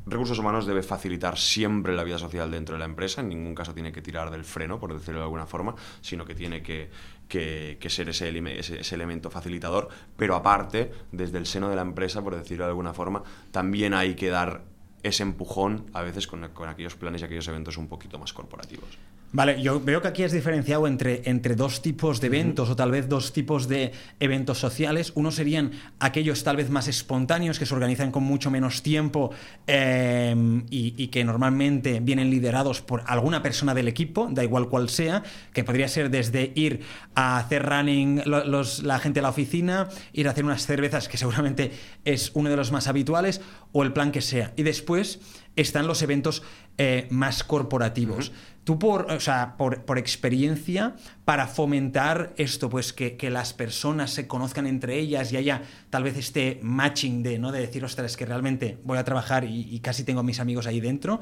recursos 0.06 0.38
humanos 0.38 0.66
debe 0.66 0.82
facilitar 0.82 1.37
siempre 1.37 1.94
la 1.94 2.04
vida 2.04 2.18
social 2.18 2.50
dentro 2.50 2.75
de 2.75 2.78
la 2.80 2.85
empresa, 2.85 3.20
en 3.20 3.28
ningún 3.28 3.54
caso 3.54 3.75
tiene 3.75 3.92
que 3.92 4.02
tirar 4.02 4.30
del 4.30 4.44
freno, 4.44 4.78
por 4.78 4.92
decirlo 4.92 5.20
de 5.20 5.25
alguna 5.25 5.47
forma, 5.47 5.75
sino 6.00 6.25
que 6.25 6.35
tiene 6.35 6.62
que, 6.62 6.90
ser 7.31 8.09
ese, 8.09 8.59
ese, 8.59 8.95
elemento 8.95 9.31
facilitador, 9.31 9.89
pero 10.17 10.35
aparte, 10.35 10.91
desde 11.13 11.39
el 11.39 11.47
seno 11.47 11.69
de 11.69 11.77
la 11.77 11.83
empresa, 11.83 12.23
por 12.23 12.35
decirlo 12.35 12.65
de 12.65 12.71
alguna 12.71 12.93
forma, 12.93 13.23
también 13.53 13.95
hay 13.95 14.15
que 14.15 14.29
dar 14.29 14.65
ese 15.03 15.23
empujón 15.23 15.87
a 15.95 16.03
veces 16.03 16.27
con 16.27 16.45
aquellos 16.45 16.97
planes 16.97 17.23
y 17.23 17.25
aquellos 17.25 17.49
eventos 17.49 17.77
un 17.77 17.89
poquito 17.89 18.19
más 18.19 18.33
corporativos. 18.33 18.99
Vale, 19.33 19.63
yo 19.63 19.81
veo 19.81 20.03
que 20.03 20.09
aquí 20.09 20.25
has 20.25 20.33
diferenciado 20.33 20.89
entre, 20.89 21.23
entre 21.27 21.55
dos 21.55 21.83
tipos 21.83 22.21
de 22.21 22.27
eventos 22.27 22.69
o 22.69 22.75
tal 22.75 22.91
vez 22.91 23.09
dos 23.09 23.33
tipos 23.33 23.69
de 23.69 23.93
eventos 24.19 24.59
sociales. 24.59 25.13
Uno 25.15 25.31
serían 25.31 25.71
aquellos 26.01 26.43
tal 26.43 26.57
vez 26.57 26.69
más 26.69 26.89
espontáneos 26.89 27.61
que 27.61 27.65
se 27.65 27.73
organizan 27.73 28.11
con 28.11 28.25
mucho 28.25 28.51
menos 28.51 28.83
tiempo 28.83 29.31
em, 29.69 30.67
y, 30.69 31.07
que 31.09 31.23
normalmente 31.23 32.01
vienen 32.01 32.29
liderados 32.29 32.81
por 32.81 33.05
alguna 33.07 33.41
persona 33.41 33.73
del 33.73 33.87
equipo, 33.87 34.29
da 34.33 34.43
igual 34.43 34.69
cual 34.69 34.89
sea, 34.89 35.23
que 35.53 35.63
podría 35.63 35.87
ser 35.87 36.11
desde 36.11 36.51
ir 36.57 36.81
a 37.15 37.39
hacer 37.39 37.65
running 37.65 38.23
la 38.27 38.99
gente 38.99 39.21
de 39.21 39.23
la 39.23 39.31
oficina, 39.31 39.89
ir 40.13 40.27
a 40.27 40.33
hacer 40.33 40.45
unas 40.45 40.67
cervezas, 40.67 41.09
que 41.09 41.19
seguramente 41.19 41.71
es 42.05 42.33
uno 42.35 42.51
de 42.51 42.57
los 42.57 42.73
más 42.73 42.89
habituales, 42.89 43.41
o 43.71 43.85
el 43.85 43.93
plan 43.93 44.11
que 44.11 44.23
sea. 44.23 44.53
Y 44.57 44.65
después 44.65 45.21
están 45.55 45.87
los 45.87 46.03
eventos 46.03 46.43
eh, 46.79 47.07
más 47.11 47.45
corporativos. 47.45 48.33
Tú, 48.64 48.79
por, 48.79 49.11
o 49.11 49.21
sea, 49.21 49.57
por, 49.57 49.99
experiencia, 49.99 50.95
para 51.25 51.47
fomentar 51.47 52.35
esto, 52.37 52.69
pues 52.69 52.93
que, 52.93 53.31
las 53.31 53.52
personas 53.52 54.11
se 54.11 54.26
conozcan 54.26 54.67
entre 54.67 54.99
ellas 54.99 55.33
y 55.33 55.37
haya 55.37 55.62
tal 55.88 56.02
vez 56.05 56.17
este 56.17 56.61
matching 56.62 57.23
de, 57.23 57.38
¿no? 57.38 57.52
de 57.52 57.61
decir, 57.61 57.85
ostras, 57.85 58.17
que 58.17 58.26
realmente 58.26 58.79
voy 58.85 58.99
a 58.99 59.05
trabajar 59.05 59.45
y, 59.45 59.81
casi 59.81 60.05
tengo 60.05 60.21
a 60.21 60.25
mis 60.25 60.40
amigos 60.40 60.67
ahí 60.67 60.81
dentro, 60.81 61.21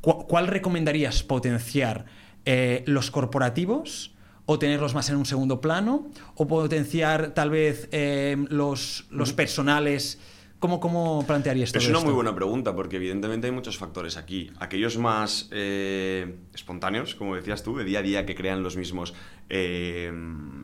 ¿cuál 0.00 0.46
recomendarías 0.46 1.22
potenciar? 1.22 2.04
Eh, 2.44 2.84
¿Los 2.86 3.10
corporativos? 3.10 4.14
o 4.46 4.58
tenerlos 4.58 4.94
más 4.94 5.08
en 5.08 5.16
un 5.16 5.24
segundo 5.24 5.60
plano, 5.60 6.08
o 6.34 6.46
potenciar 6.46 7.32
tal 7.32 7.50
vez 7.50 7.88
eh, 7.92 8.36
los, 8.50 9.06
los 9.10 9.32
personales 9.32 10.18
¿Cómo, 10.64 10.80
cómo 10.80 11.26
plantearías 11.26 11.68
esto? 11.68 11.78
Es 11.78 11.90
una 11.90 12.00
muy 12.00 12.14
buena 12.14 12.34
pregunta, 12.34 12.74
porque 12.74 12.96
evidentemente 12.96 13.48
hay 13.48 13.52
muchos 13.52 13.76
factores 13.76 14.16
aquí. 14.16 14.50
Aquellos 14.60 14.96
más 14.96 15.50
eh, 15.50 16.36
espontáneos, 16.54 17.14
como 17.14 17.36
decías 17.36 17.62
tú, 17.62 17.76
de 17.76 17.84
día 17.84 17.98
a 17.98 18.02
día 18.02 18.24
que 18.24 18.34
crean 18.34 18.62
los 18.62 18.74
mismos 18.74 19.12
eh, 19.50 20.10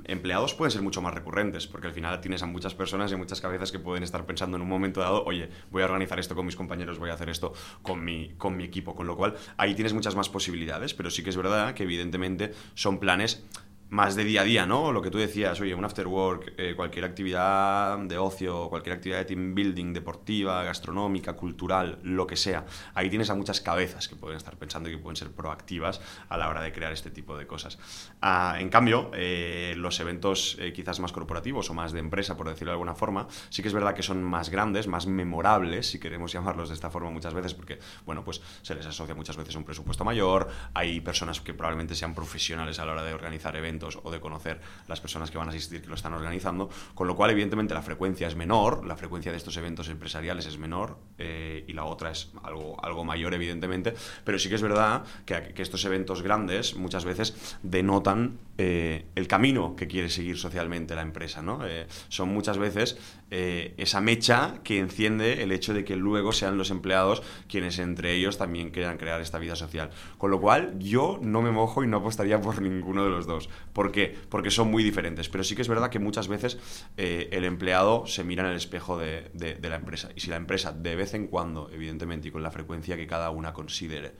empleados, 0.06 0.54
pueden 0.54 0.70
ser 0.70 0.80
mucho 0.80 1.02
más 1.02 1.12
recurrentes, 1.12 1.66
porque 1.66 1.88
al 1.88 1.92
final 1.92 2.18
tienes 2.22 2.42
a 2.42 2.46
muchas 2.46 2.74
personas 2.74 3.12
y 3.12 3.16
muchas 3.16 3.42
cabezas 3.42 3.72
que 3.72 3.78
pueden 3.78 4.02
estar 4.02 4.24
pensando 4.24 4.56
en 4.56 4.62
un 4.62 4.70
momento 4.70 5.00
dado, 5.00 5.22
oye, 5.24 5.50
voy 5.70 5.82
a 5.82 5.84
organizar 5.84 6.18
esto 6.18 6.34
con 6.34 6.46
mis 6.46 6.56
compañeros, 6.56 6.98
voy 6.98 7.10
a 7.10 7.12
hacer 7.12 7.28
esto 7.28 7.52
con 7.82 8.02
mi, 8.02 8.30
con 8.38 8.56
mi 8.56 8.64
equipo, 8.64 8.94
con 8.94 9.06
lo 9.06 9.18
cual 9.18 9.34
ahí 9.58 9.74
tienes 9.74 9.92
muchas 9.92 10.16
más 10.16 10.30
posibilidades, 10.30 10.94
pero 10.94 11.10
sí 11.10 11.22
que 11.22 11.28
es 11.28 11.36
verdad 11.36 11.74
que 11.74 11.82
evidentemente 11.82 12.54
son 12.72 13.00
planes 13.00 13.44
más 13.90 14.14
de 14.14 14.24
día 14.24 14.42
a 14.42 14.44
día, 14.44 14.66
¿no? 14.66 14.92
Lo 14.92 15.02
que 15.02 15.10
tú 15.10 15.18
decías, 15.18 15.60
oye, 15.60 15.74
un 15.74 15.84
after 15.84 16.06
work, 16.06 16.54
eh, 16.56 16.74
cualquier 16.76 17.04
actividad 17.04 17.98
de 17.98 18.18
ocio, 18.18 18.68
cualquier 18.68 18.94
actividad 18.94 19.18
de 19.18 19.24
team 19.24 19.52
building, 19.52 19.92
deportiva, 19.92 20.62
gastronómica, 20.62 21.32
cultural, 21.34 21.98
lo 22.04 22.24
que 22.24 22.36
sea. 22.36 22.64
Ahí 22.94 23.10
tienes 23.10 23.30
a 23.30 23.34
muchas 23.34 23.60
cabezas 23.60 24.06
que 24.06 24.14
pueden 24.14 24.36
estar 24.36 24.56
pensando 24.56 24.88
y 24.88 24.92
que 24.92 24.98
pueden 24.98 25.16
ser 25.16 25.32
proactivas 25.32 26.00
a 26.28 26.36
la 26.36 26.48
hora 26.48 26.62
de 26.62 26.72
crear 26.72 26.92
este 26.92 27.10
tipo 27.10 27.36
de 27.36 27.48
cosas. 27.48 27.78
Ah, 28.22 28.58
en 28.60 28.68
cambio, 28.68 29.10
eh, 29.12 29.74
los 29.76 29.98
eventos 29.98 30.56
eh, 30.60 30.72
quizás 30.72 31.00
más 31.00 31.10
corporativos 31.10 31.68
o 31.68 31.74
más 31.74 31.90
de 31.90 31.98
empresa, 31.98 32.36
por 32.36 32.48
decirlo 32.48 32.70
de 32.70 32.74
alguna 32.74 32.94
forma, 32.94 33.26
sí 33.48 33.60
que 33.60 33.68
es 33.68 33.74
verdad 33.74 33.94
que 33.94 34.04
son 34.04 34.22
más 34.22 34.50
grandes, 34.50 34.86
más 34.86 35.08
memorables, 35.08 35.90
si 35.90 35.98
queremos 35.98 36.32
llamarlos 36.40 36.68
de 36.68 36.76
esta 36.76 36.90
forma 36.90 37.10
muchas 37.10 37.34
veces, 37.34 37.54
porque, 37.54 37.80
bueno, 38.06 38.22
pues 38.22 38.40
se 38.62 38.76
les 38.76 38.86
asocia 38.86 39.16
muchas 39.16 39.36
veces 39.36 39.56
un 39.56 39.64
presupuesto 39.64 40.04
mayor, 40.04 40.48
hay 40.74 41.00
personas 41.00 41.40
que 41.40 41.54
probablemente 41.54 41.96
sean 41.96 42.14
profesionales 42.14 42.78
a 42.78 42.86
la 42.86 42.92
hora 42.92 43.02
de 43.02 43.14
organizar 43.14 43.56
eventos 43.56 43.79
o 43.80 44.10
de 44.10 44.20
conocer 44.20 44.60
las 44.88 45.00
personas 45.00 45.30
que 45.30 45.38
van 45.38 45.48
a 45.48 45.50
asistir, 45.50 45.82
que 45.82 45.88
lo 45.88 45.94
están 45.94 46.14
organizando, 46.14 46.68
con 46.94 47.06
lo 47.06 47.16
cual 47.16 47.30
evidentemente 47.30 47.74
la 47.74 47.82
frecuencia 47.82 48.28
es 48.28 48.36
menor, 48.36 48.84
la 48.86 48.96
frecuencia 48.96 49.32
de 49.32 49.38
estos 49.38 49.56
eventos 49.56 49.88
empresariales 49.88 50.46
es 50.46 50.58
menor 50.58 50.98
eh, 51.18 51.64
y 51.66 51.72
la 51.72 51.84
otra 51.84 52.10
es 52.10 52.30
algo, 52.42 52.82
algo 52.84 53.04
mayor 53.04 53.34
evidentemente, 53.34 53.94
pero 54.24 54.38
sí 54.38 54.48
que 54.48 54.54
es 54.54 54.62
verdad 54.62 55.04
que, 55.24 55.54
estos 55.60 55.84
eventos 55.84 56.22
grandes 56.22 56.74
muchas 56.74 57.04
veces 57.04 57.58
denotan 57.62 58.38
eh, 58.62 59.06
el 59.14 59.26
camino 59.26 59.74
que 59.74 59.86
quiere 59.86 60.10
seguir 60.10 60.36
socialmente 60.36 60.94
la 60.94 61.00
empresa. 61.00 61.40
¿no? 61.40 61.66
Eh, 61.66 61.86
son 62.08 62.28
muchas 62.28 62.58
veces 62.58 62.98
esa 63.30 64.00
mecha 64.00 64.56
que 64.64 64.80
enciende 64.80 65.44
el 65.44 65.52
hecho 65.52 65.72
de 65.72 65.84
que 65.84 65.94
luego 65.94 66.32
sean 66.32 66.58
los 66.58 66.72
empleados 66.72 67.22
quienes 67.48 67.78
entre 67.78 68.12
ellos 68.12 68.38
también 68.38 68.70
quieran 68.70 68.98
crear 68.98 69.20
esta 69.20 69.38
vida 69.38 69.54
social. 69.54 69.90
Con 70.18 70.32
lo 70.32 70.40
cual 70.40 70.76
yo 70.80 71.18
no 71.22 71.40
me 71.40 71.52
mojo 71.52 71.84
y 71.84 71.86
no 71.86 71.98
apostaría 71.98 72.40
por 72.40 72.60
ninguno 72.60 73.04
de 73.04 73.10
los 73.10 73.26
dos. 73.26 73.48
¿Por 73.72 73.92
qué? 73.92 74.14
Porque 74.28 74.50
son 74.50 74.70
muy 74.70 74.82
diferentes. 74.82 75.28
Pero 75.28 75.44
sí 75.44 75.54
que 75.54 75.62
es 75.62 75.68
verdad 75.68 75.90
que 75.90 76.00
muchas 76.00 76.28
veces 76.28 76.58
eh, 76.96 77.28
el 77.32 77.44
empleado 77.44 78.06
se 78.06 78.24
mira 78.24 78.42
en 78.42 78.50
el 78.50 78.56
espejo 78.56 78.98
de, 78.98 79.30
de 79.32 79.68
la 79.68 79.76
empresa. 79.76 80.10
Y 80.16 80.20
si 80.20 80.28
la 80.28 80.36
empresa 80.36 80.72
de 80.72 80.96
vez 80.96 81.14
en 81.14 81.28
cuando, 81.28 81.70
evidentemente, 81.72 82.28
y 82.28 82.30
con 82.32 82.42
la 82.42 82.50
frecuencia 82.50 82.96
que 82.96 83.06
cada 83.06 83.30
una 83.30 83.52
considere, 83.52 84.12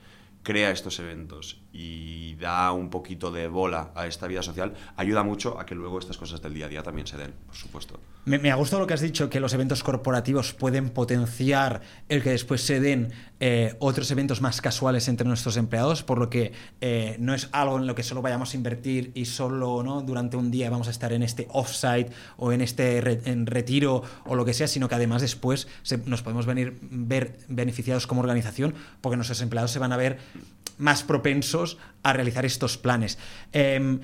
crea 0.43 0.71
estos 0.71 0.99
eventos 0.99 1.61
y 1.73 2.35
da 2.35 2.71
un 2.71 2.89
poquito 2.89 3.31
de 3.31 3.47
bola 3.47 3.91
a 3.95 4.07
esta 4.07 4.27
vida 4.27 4.41
social, 4.41 4.73
ayuda 4.97 5.23
mucho 5.23 5.59
a 5.59 5.65
que 5.65 5.75
luego 5.75 5.99
estas 5.99 6.17
cosas 6.17 6.41
del 6.41 6.53
día 6.53 6.65
a 6.65 6.69
día 6.69 6.83
también 6.83 7.07
se 7.07 7.17
den, 7.17 7.33
por 7.45 7.55
supuesto. 7.55 7.99
Me, 8.25 8.51
ha 8.51 8.55
gustado 8.55 8.81
lo 8.81 8.87
que 8.87 8.93
has 8.93 9.01
dicho, 9.01 9.29
que 9.29 9.39
los 9.39 9.53
eventos 9.53 9.83
corporativos 9.83 10.53
pueden 10.53 10.89
potenciar 10.89 11.81
el 12.09 12.21
que 12.21 12.31
después 12.31 12.61
se 12.61 12.79
den 12.79 13.11
eh, 13.39 13.75
otros 13.79 14.11
eventos 14.11 14.41
más 14.41 14.61
casuales 14.61 15.07
entre 15.07 15.27
nuestros 15.27 15.57
empleados, 15.57 16.03
por 16.03 16.19
lo 16.19 16.29
que 16.29 16.51
eh, 16.81 17.15
no 17.19 17.33
es 17.33 17.49
algo 17.51 17.77
en 17.77 17.87
lo 17.87 17.95
que 17.95 18.03
solo 18.03 18.21
vayamos 18.21 18.53
a 18.53 18.57
invertir 18.57 19.11
y 19.15 19.25
solo 19.25 19.81
¿no? 19.81 20.01
durante 20.01 20.37
un 20.37 20.51
día 20.51 20.69
vamos 20.69 20.87
a 20.87 20.91
estar 20.91 21.13
en 21.13 21.23
este 21.23 21.47
offsite 21.51 22.11
o 22.37 22.51
en 22.51 22.61
este 22.61 22.99
en 23.29 23.47
retiro 23.47 24.03
o 24.25 24.35
lo 24.35 24.45
que 24.45 24.53
sea, 24.53 24.67
sino 24.67 24.87
que 24.87 24.95
además 24.95 25.21
después 25.21 25.67
nos 26.05 26.21
podemos 26.21 26.45
venir 26.45 26.77
ver 26.81 27.39
beneficiados 27.47 28.05
como 28.05 28.21
organización 28.21 28.75
porque 29.01 29.15
nuestros 29.15 29.41
empleados 29.41 29.71
se 29.71 29.79
van 29.79 29.93
a 29.93 29.97
ver 29.97 30.19
más 30.81 31.03
propensos 31.03 31.77
a 32.03 32.13
realizar 32.13 32.45
estos 32.45 32.77
planes. 32.77 33.17
Em, 33.53 34.01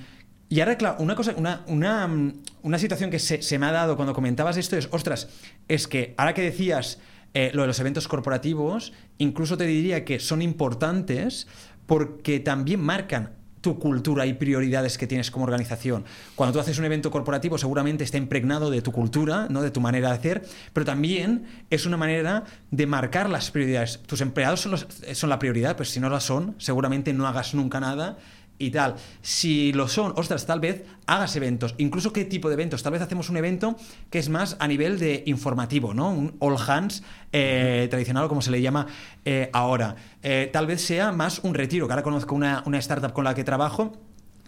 y 0.48 0.60
ahora, 0.60 0.78
claro, 0.78 0.96
una 1.00 1.14
cosa, 1.14 1.34
una, 1.36 1.62
una, 1.66 2.78
situación 2.78 3.10
que 3.10 3.18
se, 3.18 3.58
me 3.58 3.66
ha 3.66 3.72
dado 3.72 3.96
cuando 3.96 4.14
comentabas 4.14 4.56
esto 4.56 4.76
es, 4.76 4.88
ostras, 4.90 5.28
es 5.68 5.86
que 5.86 6.14
ahora 6.16 6.32
que 6.32 6.40
decías 6.40 7.00
eh, 7.34 7.50
lo 7.52 7.62
de 7.62 7.68
los 7.68 7.78
eventos 7.80 8.08
corporativos, 8.08 8.94
incluso 9.18 9.58
te 9.58 9.66
diría 9.66 10.06
que 10.06 10.20
son 10.20 10.40
importantes 10.40 11.46
porque 11.86 12.40
también 12.40 12.80
marcan 12.80 13.37
tu 13.60 13.78
cultura 13.78 14.26
y 14.26 14.34
prioridades 14.34 14.98
que 14.98 15.06
tienes 15.06 15.30
como 15.30 15.44
organización. 15.44 16.04
Cuando 16.34 16.52
tú 16.52 16.60
haces 16.60 16.78
un 16.78 16.84
evento 16.84 17.10
corporativo 17.10 17.58
seguramente 17.58 18.04
está 18.04 18.16
impregnado 18.18 18.70
de 18.70 18.82
tu 18.82 18.92
cultura, 18.92 19.46
¿no? 19.50 19.62
de 19.62 19.70
tu 19.70 19.80
manera 19.80 20.08
de 20.08 20.14
hacer, 20.14 20.42
pero 20.72 20.86
también 20.86 21.46
es 21.70 21.86
una 21.86 21.96
manera 21.96 22.44
de 22.70 22.86
marcar 22.86 23.30
las 23.30 23.50
prioridades. 23.50 24.00
Tus 24.06 24.20
empleados 24.20 24.60
son, 24.60 24.76
son 25.12 25.30
la 25.30 25.38
prioridad, 25.38 25.76
pero 25.76 25.88
si 25.88 26.00
no 26.00 26.08
la 26.08 26.20
son, 26.20 26.54
seguramente 26.58 27.12
no 27.12 27.26
hagas 27.26 27.54
nunca 27.54 27.80
nada 27.80 28.18
y 28.58 28.70
tal. 28.70 28.96
Si 29.22 29.72
lo 29.72 29.88
son, 29.88 30.12
ostras, 30.16 30.46
tal 30.46 30.60
vez 30.60 30.84
hagas 31.06 31.34
eventos. 31.36 31.74
Incluso 31.78 32.12
qué 32.12 32.24
tipo 32.24 32.48
de 32.48 32.54
eventos. 32.54 32.82
Tal 32.82 32.92
vez 32.92 33.02
hacemos 33.02 33.30
un 33.30 33.36
evento 33.36 33.76
que 34.10 34.18
es 34.18 34.28
más 34.28 34.56
a 34.58 34.68
nivel 34.68 34.98
de 34.98 35.22
informativo, 35.26 35.94
¿no? 35.94 36.10
Un 36.10 36.36
all 36.40 36.56
hands 36.66 37.02
eh, 37.32 37.86
tradicional, 37.90 38.28
como 38.28 38.42
se 38.42 38.50
le 38.50 38.60
llama 38.60 38.86
eh, 39.24 39.50
ahora. 39.52 39.96
Eh, 40.22 40.50
tal 40.52 40.66
vez 40.66 40.80
sea 40.80 41.12
más 41.12 41.40
un 41.42 41.54
retiro, 41.54 41.86
que 41.86 41.92
ahora 41.92 42.02
conozco 42.02 42.34
una, 42.34 42.62
una 42.66 42.78
startup 42.78 43.12
con 43.12 43.24
la 43.24 43.34
que 43.34 43.44
trabajo, 43.44 43.92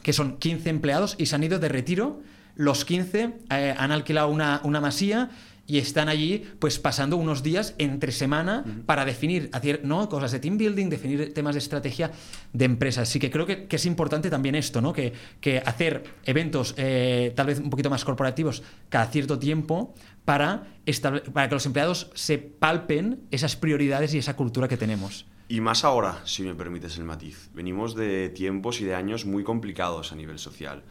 que 0.02 0.12
son 0.12 0.38
15 0.38 0.70
empleados 0.70 1.14
y 1.18 1.26
se 1.26 1.36
han 1.36 1.44
ido 1.44 1.58
de 1.58 1.68
retiro. 1.68 2.20
Los 2.56 2.84
15 2.84 3.38
han 3.48 3.92
alquilado 3.92 4.28
una, 4.28 4.60
una 4.64 4.80
masía 4.80 5.30
y 5.70 5.78
están 5.78 6.08
allí 6.08 6.44
pues 6.58 6.80
pasando 6.80 7.16
unos 7.16 7.44
días 7.44 7.76
entre 7.78 8.10
semana 8.10 8.64
para 8.86 9.04
definir 9.04 9.50
hacer, 9.52 9.82
¿no? 9.84 10.08
cosas 10.08 10.32
de 10.32 10.40
team 10.40 10.58
building, 10.58 10.88
definir 10.88 11.32
temas 11.32 11.54
de 11.54 11.60
estrategia 11.60 12.10
de 12.52 12.64
empresas. 12.64 13.08
Así 13.08 13.20
que 13.20 13.30
creo 13.30 13.46
que, 13.46 13.68
es 13.70 13.86
importante 13.86 14.30
también 14.30 14.56
esto, 14.56 14.80
¿no? 14.80 14.92
que, 14.92 15.12
que 15.40 15.58
hacer 15.58 16.02
eventos 16.24 16.74
eh, 16.76 17.32
tal 17.36 17.46
vez 17.46 17.60
un 17.60 17.70
poquito 17.70 17.88
más 17.88 18.04
corporativos 18.04 18.64
cada 18.88 19.06
cierto 19.06 19.38
tiempo 19.38 19.94
para, 20.24 20.66
para 21.32 21.48
que 21.48 21.54
los 21.54 21.66
empleados 21.66 22.10
se 22.14 22.38
palpen 22.38 23.20
esas 23.30 23.54
prioridades 23.54 24.12
y 24.14 24.18
esa 24.18 24.34
cultura 24.34 24.66
que 24.66 24.76
tenemos. 24.76 25.26
Y 25.46 25.60
más 25.60 25.84
ahora, 25.84 26.20
si 26.24 26.42
me 26.42 26.56
permites 26.56 26.98
el 26.98 27.04
matiz. 27.04 27.48
Venimos 27.54 27.94
de 27.94 28.28
tiempos 28.28 28.80
y 28.80 28.86
de 28.86 28.96
años 28.96 29.24
muy 29.24 29.44
complicados 29.44 30.10
a 30.10 30.16
nivel 30.16 30.40
social 30.40 30.82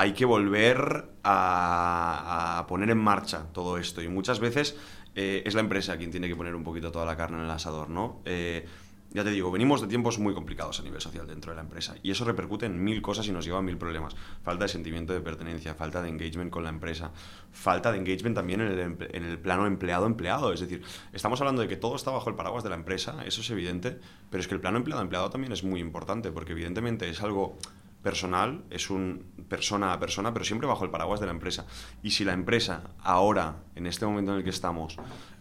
hay 0.00 0.14
que 0.14 0.24
volver 0.24 1.10
a, 1.24 2.64
poner 2.66 2.88
en 2.88 2.96
marcha 2.96 3.48
todo 3.52 3.76
esto. 3.76 4.00
Y 4.00 4.08
muchas 4.08 4.40
veces 4.40 4.74
eh, 5.14 5.42
es 5.44 5.52
la 5.52 5.60
empresa 5.60 5.98
quien 5.98 6.10
tiene 6.10 6.26
que 6.26 6.34
poner 6.34 6.54
un 6.54 6.64
poquito 6.64 6.90
toda 6.90 7.04
la 7.04 7.18
carne 7.18 7.36
en 7.36 7.44
el 7.44 7.50
asador, 7.50 7.90
¿no? 7.90 8.22
Eh, 8.24 8.66
ya 9.10 9.24
te 9.24 9.30
digo, 9.30 9.50
venimos 9.50 9.82
de 9.82 9.88
tiempos 9.88 10.18
muy 10.18 10.32
complicados 10.32 10.80
a 10.80 10.84
nivel 10.84 11.02
social 11.02 11.26
dentro 11.26 11.52
de 11.52 11.56
la 11.56 11.62
empresa 11.62 11.96
y 12.02 12.12
eso 12.12 12.24
repercute 12.24 12.64
en 12.64 12.82
mil 12.82 13.02
cosas 13.02 13.26
y 13.26 13.32
nos 13.32 13.44
lleva 13.44 13.58
a 13.58 13.62
mil 13.62 13.76
problemas. 13.76 14.16
Falta 14.42 14.64
de 14.64 14.68
sentimiento 14.68 15.12
de 15.12 15.20
pertenencia, 15.20 15.74
falta 15.74 16.00
de 16.00 16.08
engagement 16.08 16.50
con 16.50 16.62
la 16.62 16.70
empresa, 16.70 17.10
falta 17.52 17.92
de 17.92 17.98
engagement 17.98 18.34
también 18.34 18.62
en 18.62 18.68
el, 18.68 19.08
en 19.12 19.24
el 19.24 19.38
plano 19.38 19.66
empleado-empleado. 19.66 20.54
Es 20.54 20.60
decir, 20.60 20.82
estamos 21.12 21.42
hablando 21.42 21.60
de 21.60 21.68
que 21.68 21.76
todo 21.76 21.96
está 21.96 22.10
bajo 22.10 22.30
el 22.30 22.36
paraguas 22.36 22.64
de 22.64 22.70
la 22.70 22.76
empresa, 22.76 23.22
eso 23.26 23.42
es 23.42 23.50
evidente, 23.50 23.98
pero 24.30 24.40
es 24.40 24.48
que 24.48 24.54
el 24.54 24.62
plano 24.62 24.78
empleado-empleado 24.78 25.28
también 25.28 25.52
es 25.52 25.62
muy 25.62 25.80
importante 25.80 26.32
porque 26.32 26.52
evidentemente 26.52 27.10
es 27.10 27.20
algo 27.20 27.58
personal, 28.02 28.64
es 28.70 28.90
un 28.90 29.30
persona 29.48 29.92
a 29.92 29.98
persona, 29.98 30.32
pero 30.32 30.44
siempre 30.44 30.66
bajo 30.66 30.84
el 30.84 30.90
paraguas 30.90 31.20
de 31.20 31.26
la 31.26 31.32
empresa. 31.32 31.66
Y 32.02 32.12
si 32.12 32.24
la 32.24 32.32
empresa 32.32 32.82
ahora, 33.00 33.64
en 33.74 33.86
este 33.86 34.06
momento 34.06 34.32
en 34.32 34.38
el 34.38 34.44
que 34.44 34.50
estamos, 34.50 34.96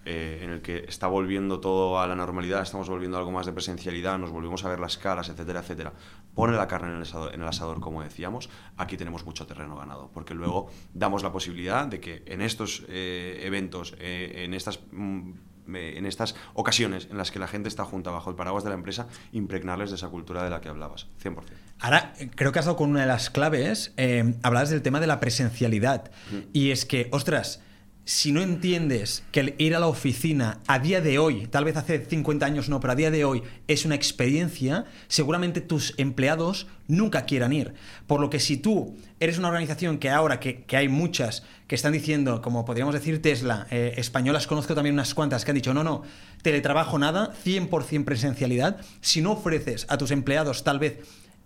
eh, 0.05 0.39
en 0.41 0.49
el 0.49 0.61
que 0.61 0.85
está 0.87 1.07
volviendo 1.07 1.59
todo 1.59 1.99
a 1.99 2.07
la 2.07 2.15
normalidad, 2.15 2.61
estamos 2.61 2.89
volviendo 2.89 3.17
a 3.17 3.19
algo 3.19 3.31
más 3.31 3.45
de 3.45 3.53
presencialidad, 3.53 4.17
nos 4.17 4.31
volvemos 4.31 4.65
a 4.65 4.69
ver 4.69 4.79
las 4.79 4.97
caras, 4.97 5.29
etcétera, 5.29 5.59
etcétera, 5.59 5.93
pone 6.33 6.57
la 6.57 6.67
carne 6.67 6.89
en 6.89 7.41
el 7.41 7.47
asador, 7.47 7.79
como 7.79 8.01
decíamos, 8.01 8.49
aquí 8.77 8.97
tenemos 8.97 9.25
mucho 9.25 9.45
terreno 9.45 9.77
ganado, 9.77 10.09
porque 10.13 10.33
luego 10.33 10.69
damos 10.93 11.23
la 11.23 11.31
posibilidad 11.31 11.85
de 11.85 11.99
que 11.99 12.23
en 12.25 12.41
estos 12.41 12.83
eh, 12.89 13.41
eventos, 13.43 13.95
eh, 13.99 14.43
en 14.45 14.53
estas... 14.53 14.79
Mm, 14.91 15.31
en 15.75 16.05
estas 16.05 16.35
ocasiones 16.53 17.07
en 17.09 17.17
las 17.17 17.31
que 17.31 17.39
la 17.39 17.47
gente 17.47 17.69
está 17.69 17.85
junta 17.85 18.11
bajo 18.11 18.29
el 18.29 18.35
paraguas 18.35 18.63
de 18.63 18.69
la 18.69 18.75
empresa, 18.75 19.07
impregnarles 19.31 19.89
de 19.89 19.95
esa 19.95 20.09
cultura 20.09 20.43
de 20.43 20.49
la 20.49 20.61
que 20.61 20.69
hablabas, 20.69 21.07
100%. 21.23 21.43
Ahora, 21.79 22.13
creo 22.35 22.51
que 22.51 22.59
has 22.59 22.65
dado 22.65 22.77
con 22.77 22.89
una 22.89 23.01
de 23.01 23.07
las 23.07 23.29
claves, 23.29 23.93
eh, 23.97 24.35
hablabas 24.43 24.69
del 24.69 24.81
tema 24.81 24.99
de 24.99 25.07
la 25.07 25.19
presencialidad. 25.19 26.11
Y 26.51 26.71
es 26.71 26.85
que, 26.85 27.07
ostras, 27.11 27.61
si 28.09 28.31
no 28.31 28.41
entiendes 28.41 29.21
que 29.31 29.39
el 29.39 29.55
ir 29.59 29.75
a 29.75 29.79
la 29.79 29.85
oficina 29.85 30.61
a 30.65 30.79
día 30.79 30.99
de 30.99 31.19
hoy, 31.19 31.45
tal 31.45 31.63
vez 31.63 31.77
hace 31.77 32.03
50 32.03 32.43
años 32.43 32.67
no, 32.67 32.79
pero 32.79 32.93
a 32.93 32.95
día 32.95 33.11
de 33.11 33.23
hoy 33.23 33.43
es 33.67 33.85
una 33.85 33.93
experiencia, 33.93 34.85
seguramente 35.07 35.61
tus 35.61 35.93
empleados 35.97 36.65
nunca 36.87 37.25
quieran 37.25 37.53
ir. 37.53 37.75
Por 38.07 38.19
lo 38.19 38.31
que 38.31 38.39
si 38.39 38.57
tú 38.57 38.97
eres 39.19 39.37
una 39.37 39.49
organización 39.49 39.99
que 39.99 40.09
ahora, 40.09 40.39
que, 40.39 40.65
hay 40.75 40.89
muchas 40.89 41.43
que 41.67 41.75
están 41.75 41.93
diciendo, 41.93 42.41
como 42.41 42.65
podríamos 42.65 42.95
decir 42.95 43.21
Tesla, 43.21 43.67
eh, 43.69 43.93
españolas 43.97 44.47
conozco 44.47 44.73
también 44.73 44.95
unas 44.95 45.13
cuantas 45.13 45.45
que 45.45 45.51
han 45.51 45.55
dicho, 45.55 45.75
no, 45.75 45.83
no, 45.83 46.01
teletrabajo 46.41 46.97
nada, 46.97 47.31
100% 47.45 48.05
presencialidad, 48.05 48.81
si 49.01 49.21
no 49.21 49.33
ofreces 49.33 49.85
a 49.87 49.99
tus 49.99 50.09
empleados 50.09 50.63
tal 50.63 50.79
vez 50.79 50.97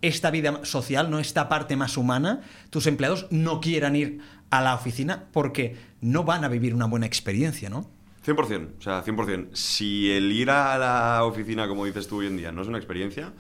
esta 0.02 0.32
vida 0.32 0.62
social, 0.64 1.10
no 1.10 1.20
esta 1.20 1.50
parte 1.50 1.76
más 1.76 1.98
humana, 1.98 2.42
tus 2.70 2.88
empleados 2.88 3.28
no 3.32 3.60
quieran 3.60 3.98
ir 3.98 4.20
a 4.50 4.62
la 4.62 4.76
oficina 4.76 5.26
porque 5.32 5.76
no 6.04 6.24
van 6.24 6.44
a 6.44 6.48
vivir 6.48 6.76
una 6.76 6.86
buena 6.86 7.06
experiencia, 7.06 7.70
¿no? 7.70 7.90
100%, 8.26 8.78
o 8.78 8.82
sea, 8.82 9.04
100%. 9.04 9.50
Si 9.54 10.12
el 10.12 10.32
ir 10.32 10.50
a 10.50 10.78
la 10.78 11.24
oficina, 11.24 11.68
como 11.68 11.86
dices 11.86 12.08
tú 12.08 12.20
hoy 12.20 12.28
en 12.28 12.38
día, 12.38 12.52
no 12.52 12.62
es 12.62 12.68
una 12.68 12.78
experiencia, 12.78 13.34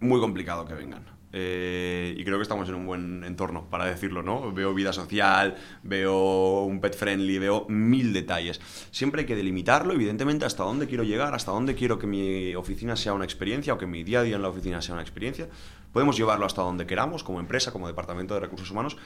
muy 0.00 0.20
complicado 0.20 0.64
que 0.64 0.74
vengan. 0.74 1.04
Eh, 1.32 2.14
y 2.16 2.24
creo 2.24 2.38
que 2.38 2.42
estamos 2.42 2.68
en 2.68 2.74
un 2.74 2.86
buen 2.86 3.22
entorno 3.22 3.66
para 3.70 3.84
decirlo, 3.84 4.22
¿no? 4.22 4.52
Veo 4.52 4.74
vida 4.74 4.92
social, 4.92 5.56
veo 5.84 6.64
un 6.64 6.80
pet 6.80 6.96
friendly, 6.96 7.38
veo 7.38 7.66
mil 7.68 8.12
detalles. 8.12 8.60
Siempre 8.90 9.20
hay 9.20 9.26
que 9.26 9.36
delimitarlo, 9.36 9.92
evidentemente, 9.92 10.44
hasta 10.44 10.64
dónde 10.64 10.88
quiero 10.88 11.04
llegar, 11.04 11.34
hasta 11.34 11.52
dónde 11.52 11.76
quiero 11.76 11.98
que 11.98 12.08
mi 12.08 12.54
oficina 12.56 12.96
sea 12.96 13.12
una 13.12 13.24
experiencia 13.24 13.74
o 13.74 13.78
que 13.78 13.86
mi 13.86 14.02
día 14.02 14.20
a 14.20 14.22
día 14.22 14.36
en 14.36 14.42
la 14.42 14.48
oficina 14.48 14.82
sea 14.82 14.94
una 14.94 15.02
experiencia. 15.02 15.48
Podemos 15.92 16.16
llevarlo 16.16 16.46
hasta 16.46 16.62
donde 16.62 16.86
queramos, 16.86 17.22
como 17.22 17.38
empresa, 17.38 17.70
como 17.70 17.86
departamento 17.86 18.34
de 18.34 18.40
recursos 18.40 18.70
humanos, 18.70 18.96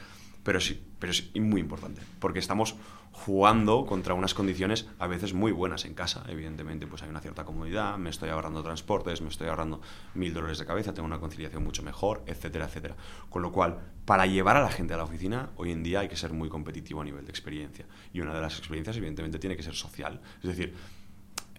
pero 0.45 0.61
sí, 0.61 0.81
pero 0.99 1.11
es 1.11 1.35
muy 1.35 1.61
importante, 1.61 2.03
porque 2.21 2.39
estamos 2.39 2.77
jugando 3.11 3.87
contra 3.87 4.15
unas 4.15 4.35
condiciones 4.35 4.87
a 4.99 5.07
veces 5.07 5.35
muy 5.35 5.53
buenas 5.53 5.85
en 5.85 5.95
casa, 5.95 6.25
evidentemente, 6.29 6.87
pues 6.87 7.03
hay 7.03 7.09
una 7.09 7.21
cierta 7.21 7.45
comodidad, 7.45 7.97
me 7.97 8.11
estoy 8.11 8.29
ahorrando 8.29 8.63
transportes, 8.63 9.23
me 9.23 9.29
estoy 9.29 9.49
ahorrando 9.49 9.81
mil 10.15 10.35
dólares 10.35 10.59
de 10.59 10.67
cabeza, 10.67 10.93
tengo 10.93 11.07
una 11.07 11.21
conciliación 11.21 11.65
mucho 11.65 11.83
mejor, 11.83 12.23
etcétera, 12.27 12.67
etcétera. 12.67 12.97
Con 13.31 13.43
lo 13.43 13.53
cual, 13.53 13.79
para 14.05 14.27
llevar 14.27 14.57
a 14.57 14.63
la 14.63 14.71
gente 14.71 14.95
a 14.95 14.97
la 14.97 15.05
oficina, 15.05 15.51
hoy 15.57 15.71
en 15.71 15.83
día 15.83 16.01
hay 16.01 16.09
que 16.09 16.17
ser 16.17 16.33
muy 16.33 16.49
competitivo 16.49 17.01
a 17.01 17.05
nivel 17.05 17.25
de 17.25 17.31
experiencia. 17.31 17.87
Y 18.13 18.21
una 18.21 18.35
de 18.35 18.41
las 18.41 18.59
experiencias, 18.59 18.97
evidentemente, 18.97 19.39
tiene 19.39 19.57
que 19.57 19.63
ser 19.63 19.75
social. 19.75 20.21
Es 20.43 20.49
decir, 20.49 20.75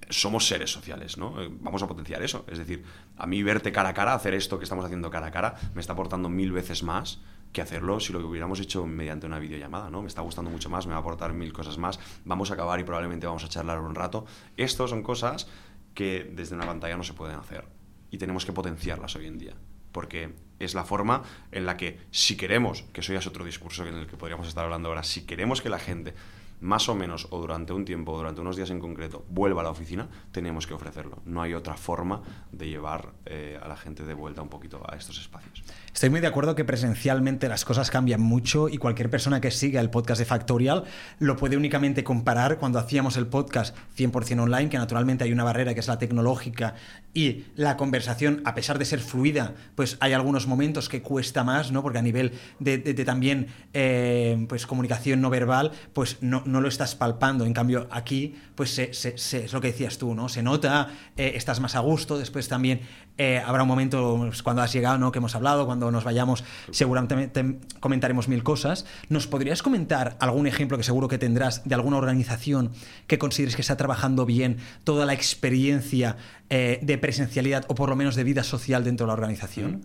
somos 0.10 0.48
seres 0.48 0.71
sociales, 0.71 1.17
¿no? 1.17 1.41
Eh, 1.41 1.50
vamos 1.62 1.82
a 1.82 1.88
potenciar 1.88 2.21
eso. 2.21 2.45
Es 2.48 2.58
decir, 2.58 2.84
a 3.17 3.26
mí 3.26 3.41
verte 3.43 3.71
cara 3.71 3.89
a 3.89 3.93
cara, 3.93 4.13
hacer 4.13 4.34
esto 4.34 4.58
que 4.58 4.63
estamos 4.63 4.86
haciendo 4.86 5.10
cara 5.10 5.28
a 5.28 5.32
cara, 5.32 5.56
me 5.74 5.82
está 5.82 5.93
aportando 5.93 6.30
mil 6.30 6.52
veces 6.52 6.84
más 6.84 7.21
que 7.56 7.62
hacerlo 7.62 8.02
si 8.02 8.12
lo 8.12 8.20
hubiéramos 8.20 8.60
hecho 8.60 8.86
mediante 8.86 9.26
una 9.26 9.39
videollamada, 9.39 9.89
¿no? 9.89 10.02
Me 10.02 10.10
está 10.10 10.22
gustando 10.22 10.52
mucho 10.52 10.70
más, 10.70 10.86
me 10.88 10.91
va 10.91 10.98
a 10.98 11.00
aportar 11.00 11.32
mil 11.32 11.54
cosas 11.54 11.78
más, 11.78 12.02
vamos 12.26 12.52
a 12.52 12.56
acabar 12.56 12.82
y 12.82 12.84
probablemente 12.84 13.26
vamos 13.26 13.46
a 13.46 13.48
charlar 13.48 13.80
un 13.80 13.96
rato. 13.96 14.26
Estos 14.58 14.89
son 14.89 15.02
cosas 15.02 15.48
que 15.94 16.30
desde 16.34 16.54
una 16.54 16.65
pantalla 16.65 16.98
no 16.98 17.04
se 17.04 17.13
pueden 17.13 17.38
hacer 17.38 17.65
y 18.12 18.18
tenemos 18.18 18.46
que 18.46 18.52
potenciarlas 18.52 19.15
hoy 19.15 19.28
en 19.28 19.38
día, 19.38 19.54
porque 19.94 20.36
es 20.60 20.76
la 20.76 20.84
forma 20.84 21.24
en 21.54 21.65
la 21.65 21.78
que 21.78 22.02
si 22.12 22.36
queremos, 22.36 22.84
que 22.91 23.00
eso 23.00 23.13
ya 23.13 23.20
es 23.20 23.28
otro 23.28 23.46
discurso 23.46 23.86
en 23.86 23.96
el 23.96 24.08
que 24.08 24.18
podríamos 24.18 24.50
estar 24.50 24.65
hablando 24.65 24.89
ahora, 24.89 25.04
si 25.04 25.26
queremos 25.26 25.62
que 25.62 25.70
la 25.70 25.80
gente 25.80 26.13
más 26.62 26.89
o 26.89 26.96
menos 26.96 27.28
o 27.30 27.39
durante 27.39 27.74
un 27.74 27.86
tiempo 27.86 28.13
o 28.13 28.18
durante 28.18 28.41
unos 28.41 28.56
días 28.56 28.70
en 28.70 28.80
concreto 28.80 29.26
vuelva 29.30 29.62
a 29.62 29.63
la 29.63 29.70
oficina, 29.70 30.08
tenemos 30.32 30.68
que 30.68 30.74
ofrecerlo. 30.74 31.22
No 31.26 31.41
hay 31.41 31.54
otra 31.54 31.76
forma 31.76 32.22
de 32.52 32.70
llevar 32.70 33.13
eh, 33.26 33.60
a 33.62 33.68
la 33.68 33.76
gente 33.76 34.04
de 34.04 34.13
vuelta 34.13 34.41
un 34.41 34.50
poquito 34.50 34.82
a 34.88 34.96
estos 34.96 35.20
espacios. 35.20 35.63
Estoy 35.94 36.10
muy 36.10 36.20
de 36.20 36.28
acuerdo 36.28 36.56
que 36.56 36.65
presencialmente 36.65 37.48
las 37.48 37.65
cosas 37.65 37.91
cambian 37.91 38.22
mucho 38.22 38.70
y 38.70 38.78
cualquier 38.78 39.10
persona 39.10 39.41
que 39.41 39.52
siga 39.52 39.82
el 39.82 39.89
podcast 39.89 40.20
de 40.20 40.26
Factorial 40.26 40.84
lo 41.20 41.38
puede 41.38 41.58
únicamente 41.58 42.04
comparar 42.04 42.58
cuando 42.58 42.80
hacíamos 42.80 43.18
el 43.18 43.28
podcast 43.28 43.76
100% 43.98 44.41
online, 44.41 44.70
que 44.70 44.78
naturalmente 44.78 45.24
hay 45.24 45.32
una 45.32 45.44
barrera 45.44 45.74
que 45.74 45.80
es 45.80 45.88
la 45.88 45.98
tecnológica 45.98 46.76
y 47.15 47.45
la 47.56 47.78
conversación, 47.78 48.41
a 48.43 48.54
pesar 48.54 48.78
de 48.78 48.84
ser 48.84 48.99
fluida, 48.99 49.56
pues 49.75 49.95
hay 50.01 50.12
algunos 50.12 50.47
momentos 50.47 50.89
que 50.89 51.01
cuesta 51.01 51.45
más, 51.45 51.71
¿no? 51.71 51.82
Porque 51.82 51.97
a 51.97 52.01
nivel 52.01 52.34
de, 52.60 52.78
también 53.06 53.47
eh, 53.73 54.45
pues 54.49 54.67
comunicación 54.67 55.21
no 55.21 55.30
verbal, 55.30 55.71
pues 55.93 56.17
no, 56.19 56.43
no, 56.45 56.60
lo 56.60 56.67
estás 56.67 56.93
palpando. 56.93 57.45
En 57.45 57.54
cambio, 57.54 57.88
aquí, 57.89 58.36
pues 58.56 58.78
es 58.78 59.54
lo 59.54 59.62
que 59.62 59.67
decías 59.67 59.97
tú, 59.97 60.13
¿no? 60.13 60.28
Se 60.28 60.43
nota, 60.43 60.89
eh, 61.15 61.32
estás 61.36 61.62
más 61.62 61.75
a 61.75 61.80
gusto, 61.80 62.19
después 62.19 62.49
también 62.49 62.82
eh, 63.17 63.41
habrá 63.45 63.63
un 63.63 63.69
momento 63.69 64.17
pues, 64.19 64.43
cuando 64.43 64.62
has 64.62 64.73
llegado, 64.73 64.97
¿no? 64.97 65.12
Que 65.12 65.19
hemos 65.19 65.36
hablado, 65.36 65.65
cuando 65.65 65.89
nos 65.91 66.04
vayamos, 66.04 66.43
seguramente 66.71 67.60
comentaremos 67.80 68.28
mil 68.28 68.43
cosas. 68.43 68.86
¿Nos 69.10 69.28
podrías 69.28 69.63
comentar 69.63 70.17
algún 70.19 70.47
ejemplo 70.47 70.78
que 70.78 70.84
seguro 70.84 71.08
que 71.08 71.17
tendrás 71.17 71.63
de 71.63 71.75
alguna 71.75 71.97
organización 71.97 72.71
que 73.08 73.17
consideres 73.17 73.56
que 73.56 73.62
está 73.62 73.78
trabajando 73.78 74.25
bien 74.25 74.58
toda 74.84 75.06
la 75.06 75.13
experiencia 75.13 76.17
eh, 76.49 76.80
de 76.82 76.97
presencialidad 76.97 77.65
o 77.67 77.75
por 77.75 77.89
lo 77.89 77.95
menos 77.95 78.15
de 78.15 78.23
vida 78.23 78.43
social 78.43 78.84
dentro 78.84 79.06
de 79.06 79.08
la 79.08 79.13
organización? 79.13 79.82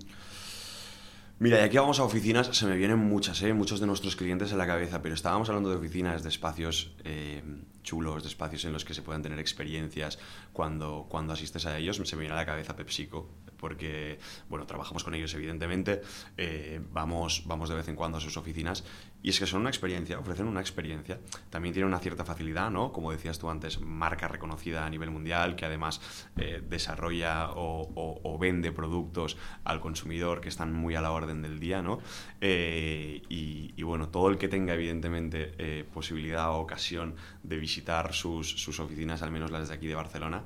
Mira, 1.43 1.59
y 1.59 1.63
aquí 1.63 1.79
vamos 1.79 1.99
a 1.99 2.05
oficinas, 2.05 2.49
se 2.49 2.67
me 2.67 2.77
vienen 2.77 2.99
muchas, 2.99 3.41
¿eh? 3.41 3.55
muchos 3.55 3.81
de 3.81 3.87
nuestros 3.87 4.15
clientes 4.15 4.53
en 4.53 4.59
la 4.59 4.67
cabeza, 4.67 5.01
pero 5.01 5.15
estábamos 5.15 5.49
hablando 5.49 5.71
de 5.71 5.77
oficinas, 5.77 6.23
de 6.23 6.29
espacios 6.29 6.93
eh, 7.03 7.43
chulos, 7.83 8.23
de 8.23 8.29
espacios 8.29 8.67
en 8.67 8.75
los 8.75 8.85
que 8.85 8.93
se 8.93 9.01
puedan 9.01 9.23
tener 9.23 9.39
experiencias 9.39 10.19
cuando, 10.53 11.07
cuando 11.09 11.33
asistes 11.33 11.65
a 11.65 11.79
ellos. 11.79 11.97
Se 11.97 12.15
me 12.15 12.21
viene 12.21 12.35
a 12.35 12.37
la 12.37 12.45
cabeza 12.45 12.77
PepsiCo, 12.77 13.27
porque, 13.57 14.19
bueno, 14.51 14.67
trabajamos 14.67 15.03
con 15.03 15.15
ellos 15.15 15.33
evidentemente, 15.33 16.03
eh, 16.37 16.79
vamos, 16.93 17.45
vamos 17.47 17.71
de 17.71 17.75
vez 17.75 17.89
en 17.89 17.97
cuando 17.97 18.19
a 18.19 18.21
sus 18.21 18.37
oficinas 18.37 18.85
y 19.23 19.31
es 19.31 19.39
que 19.39 19.47
son 19.47 19.61
una 19.61 19.71
experiencia, 19.71 20.19
ofrecen 20.19 20.47
una 20.47 20.61
experiencia. 20.61 21.19
También 21.51 21.75
tienen 21.75 21.89
una 21.89 21.99
cierta 21.99 22.25
facilidad, 22.25 22.71
¿no? 22.71 22.93
Como 22.93 23.13
decías 23.13 23.39
tú 23.39 23.51
antes, 23.51 23.81
marca 23.81 24.29
reconocida 24.29 24.87
a 24.87 24.91
nivel 24.91 25.11
mundial 25.11 25.57
que 25.57 25.67
además 25.67 26.01
eh, 26.37 26.63
desarrolla 26.67 27.51
o, 27.55 28.39
vende 28.41 28.73
productos 28.73 29.37
al 29.65 29.81
consumidor 29.81 30.41
que 30.41 30.49
están 30.49 30.73
muy 30.73 30.95
a 30.95 31.03
la 31.03 31.13
orden 31.13 31.43
del 31.43 31.61
día, 31.61 31.83
¿no? 31.83 31.99
Eh, 32.41 33.21
y, 33.29 33.83
bueno, 33.83 34.09
todo 34.09 34.31
el 34.31 34.39
que 34.39 34.49
tenga 34.49 34.73
evidentemente 34.73 35.53
eh, 35.59 35.85
posibilidad 35.93 36.51
o 36.53 36.61
ocasión 36.61 37.17
de 37.43 37.59
visitar 37.59 38.15
sus, 38.15 38.49
sus, 38.49 38.81
oficinas, 38.81 39.21
al 39.23 39.31
menos 39.31 39.51
las 39.51 39.69
de 39.69 39.75
aquí 39.75 39.87
de 39.87 39.95
Barcelona, 39.95 40.45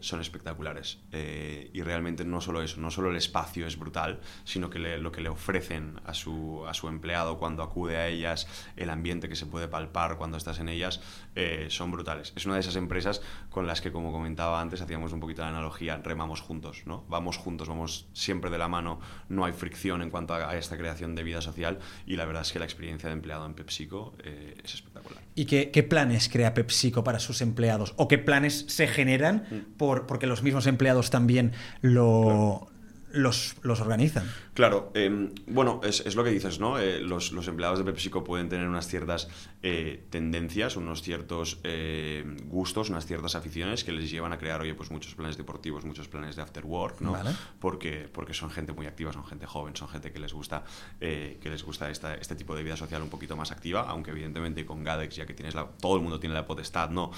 son 0.00 0.20
espectaculares. 0.20 0.98
y 1.12 1.82
realmente 1.82 2.24
no 2.24 2.40
solo 2.40 2.62
eso, 2.62 2.80
no 2.80 2.90
solo 2.90 3.10
el 3.10 3.16
espacio 3.16 3.66
es 3.66 3.78
brutal, 3.78 4.20
sino 4.44 4.70
que 4.70 4.78
lo 4.78 5.12
que 5.12 5.20
le 5.20 5.28
ofrecen 5.28 6.00
a 6.04 6.14
su, 6.14 6.64
a 6.66 6.74
su 6.74 6.88
empleado 6.88 7.38
cuando 7.38 7.62
acude 7.62 7.96
a 7.96 8.08
ellas, 8.08 8.46
el 8.76 8.90
ambiente 8.90 9.28
que 9.28 9.36
se 9.36 9.46
puede 9.46 9.68
palpar 9.68 10.16
cuando 10.16 10.36
estás 10.36 10.58
en 10.58 10.68
ellas, 10.68 11.00
eh, 11.34 11.66
son 11.70 11.90
brutales. 11.90 12.32
Es 12.36 12.46
una 12.46 12.54
de 12.54 12.60
esas 12.60 12.76
empresas 12.76 13.22
con 13.50 13.66
las 13.66 13.80
que, 13.80 13.92
como 13.92 14.12
comentaba 14.12 14.60
antes, 14.60 14.80
hacíamos 14.80 15.12
un 15.12 15.20
poquito 15.20 15.42
la 15.42 15.48
analogía, 15.48 15.96
remamos 16.02 16.40
juntos, 16.40 16.82
¿no? 16.86 17.04
Vamos 17.08 17.36
juntos, 17.36 17.68
vamos 17.68 18.06
siempre 18.12 18.50
de 18.50 18.58
la 18.58 18.68
mano, 18.68 19.00
no 19.28 19.44
hay 19.44 19.52
fricción 19.52 20.02
en 20.02 20.10
cuanto 20.10 20.34
a 20.34 20.56
esta 20.56 20.76
creación 20.76 21.14
de 21.14 21.22
vida 21.22 21.40
social 21.40 21.78
y 22.06 22.16
la 22.16 22.24
verdad 22.24 22.42
es 22.42 22.52
que 22.52 22.58
la 22.58 22.64
experiencia 22.64 23.08
de 23.08 23.14
empleado 23.14 23.46
en 23.46 23.54
PepsiCo 23.54 24.14
eh, 24.22 24.56
es 24.62 24.74
espectacular. 24.74 25.22
¿Y 25.34 25.46
qué, 25.46 25.82
planes 25.82 26.28
crea 26.28 26.54
PepsiCo 26.54 27.02
para 27.02 27.18
sus 27.18 27.40
empleados? 27.40 27.94
¿O 27.96 28.06
qué 28.06 28.18
planes 28.18 28.66
se 28.68 28.86
generan. 28.86 29.44
Por, 29.76 30.06
porque 30.06 30.26
los 30.26 30.42
mismos 30.42 30.66
empleados 30.66 31.10
también 31.10 31.52
lo, 31.80 32.68
los, 33.12 33.56
los 33.62 33.80
organizan? 33.80 34.30
Claro, 34.54 34.90
em, 34.94 35.30
bueno, 35.46 35.80
es, 35.84 36.14
lo 36.14 36.24
que 36.24 36.30
dices, 36.30 36.60
¿no? 36.60 36.78
Eh, 36.78 37.00
los, 37.00 37.32
empleados 37.48 37.78
de 37.78 37.84
PepsiCo 37.84 38.24
pueden 38.24 38.48
tener 38.48 38.68
unas 38.68 38.86
ciertas 38.86 39.28
eh, 39.62 40.06
tendencias, 40.10 40.76
unos 40.76 41.02
ciertos 41.02 41.58
eh, 41.64 42.24
gustos, 42.44 42.90
unas 42.90 43.06
ciertas 43.06 43.34
aficiones 43.34 43.84
que 43.84 43.92
les 43.92 44.10
llevan 44.10 44.32
a 44.32 44.38
crear, 44.38 44.60
oye, 44.60 44.74
pues 44.74 44.90
muchos 44.90 45.14
planes 45.14 45.36
deportivos, 45.36 45.84
muchos 45.84 46.08
planes 46.08 46.36
de 46.36 46.42
after 46.42 46.64
work, 46.64 47.00
¿no? 47.00 47.16
Porque, 47.58 48.08
porque 48.12 48.34
son 48.34 48.50
gente 48.50 48.72
muy 48.72 48.86
activa, 48.86 49.12
son 49.12 49.24
gente 49.24 49.46
joven, 49.46 49.74
son 49.76 49.88
gente 49.88 50.12
que 50.12 50.18
les 50.18 50.32
gusta, 50.32 50.64
que 50.98 51.38
les 51.42 51.62
gusta 51.62 51.90
este 51.90 52.34
tipo 52.34 52.54
de 52.54 52.62
vida 52.62 52.76
social 52.76 53.02
un 53.02 53.10
poquito 53.10 53.36
más 53.36 53.50
activa, 53.52 53.86
aunque 53.88 54.10
evidentemente 54.10 54.64
con 54.64 54.84
Gadex, 54.84 55.16
ya 55.16 55.26
que 55.26 55.34
tienes 55.34 55.54
la, 55.54 55.66
todo 55.66 55.96
el 55.96 56.02
mundo 56.02 56.20
tiene 56.20 56.34
la 56.34 56.46
potestad, 56.46 56.90
¿no? 56.90 57.10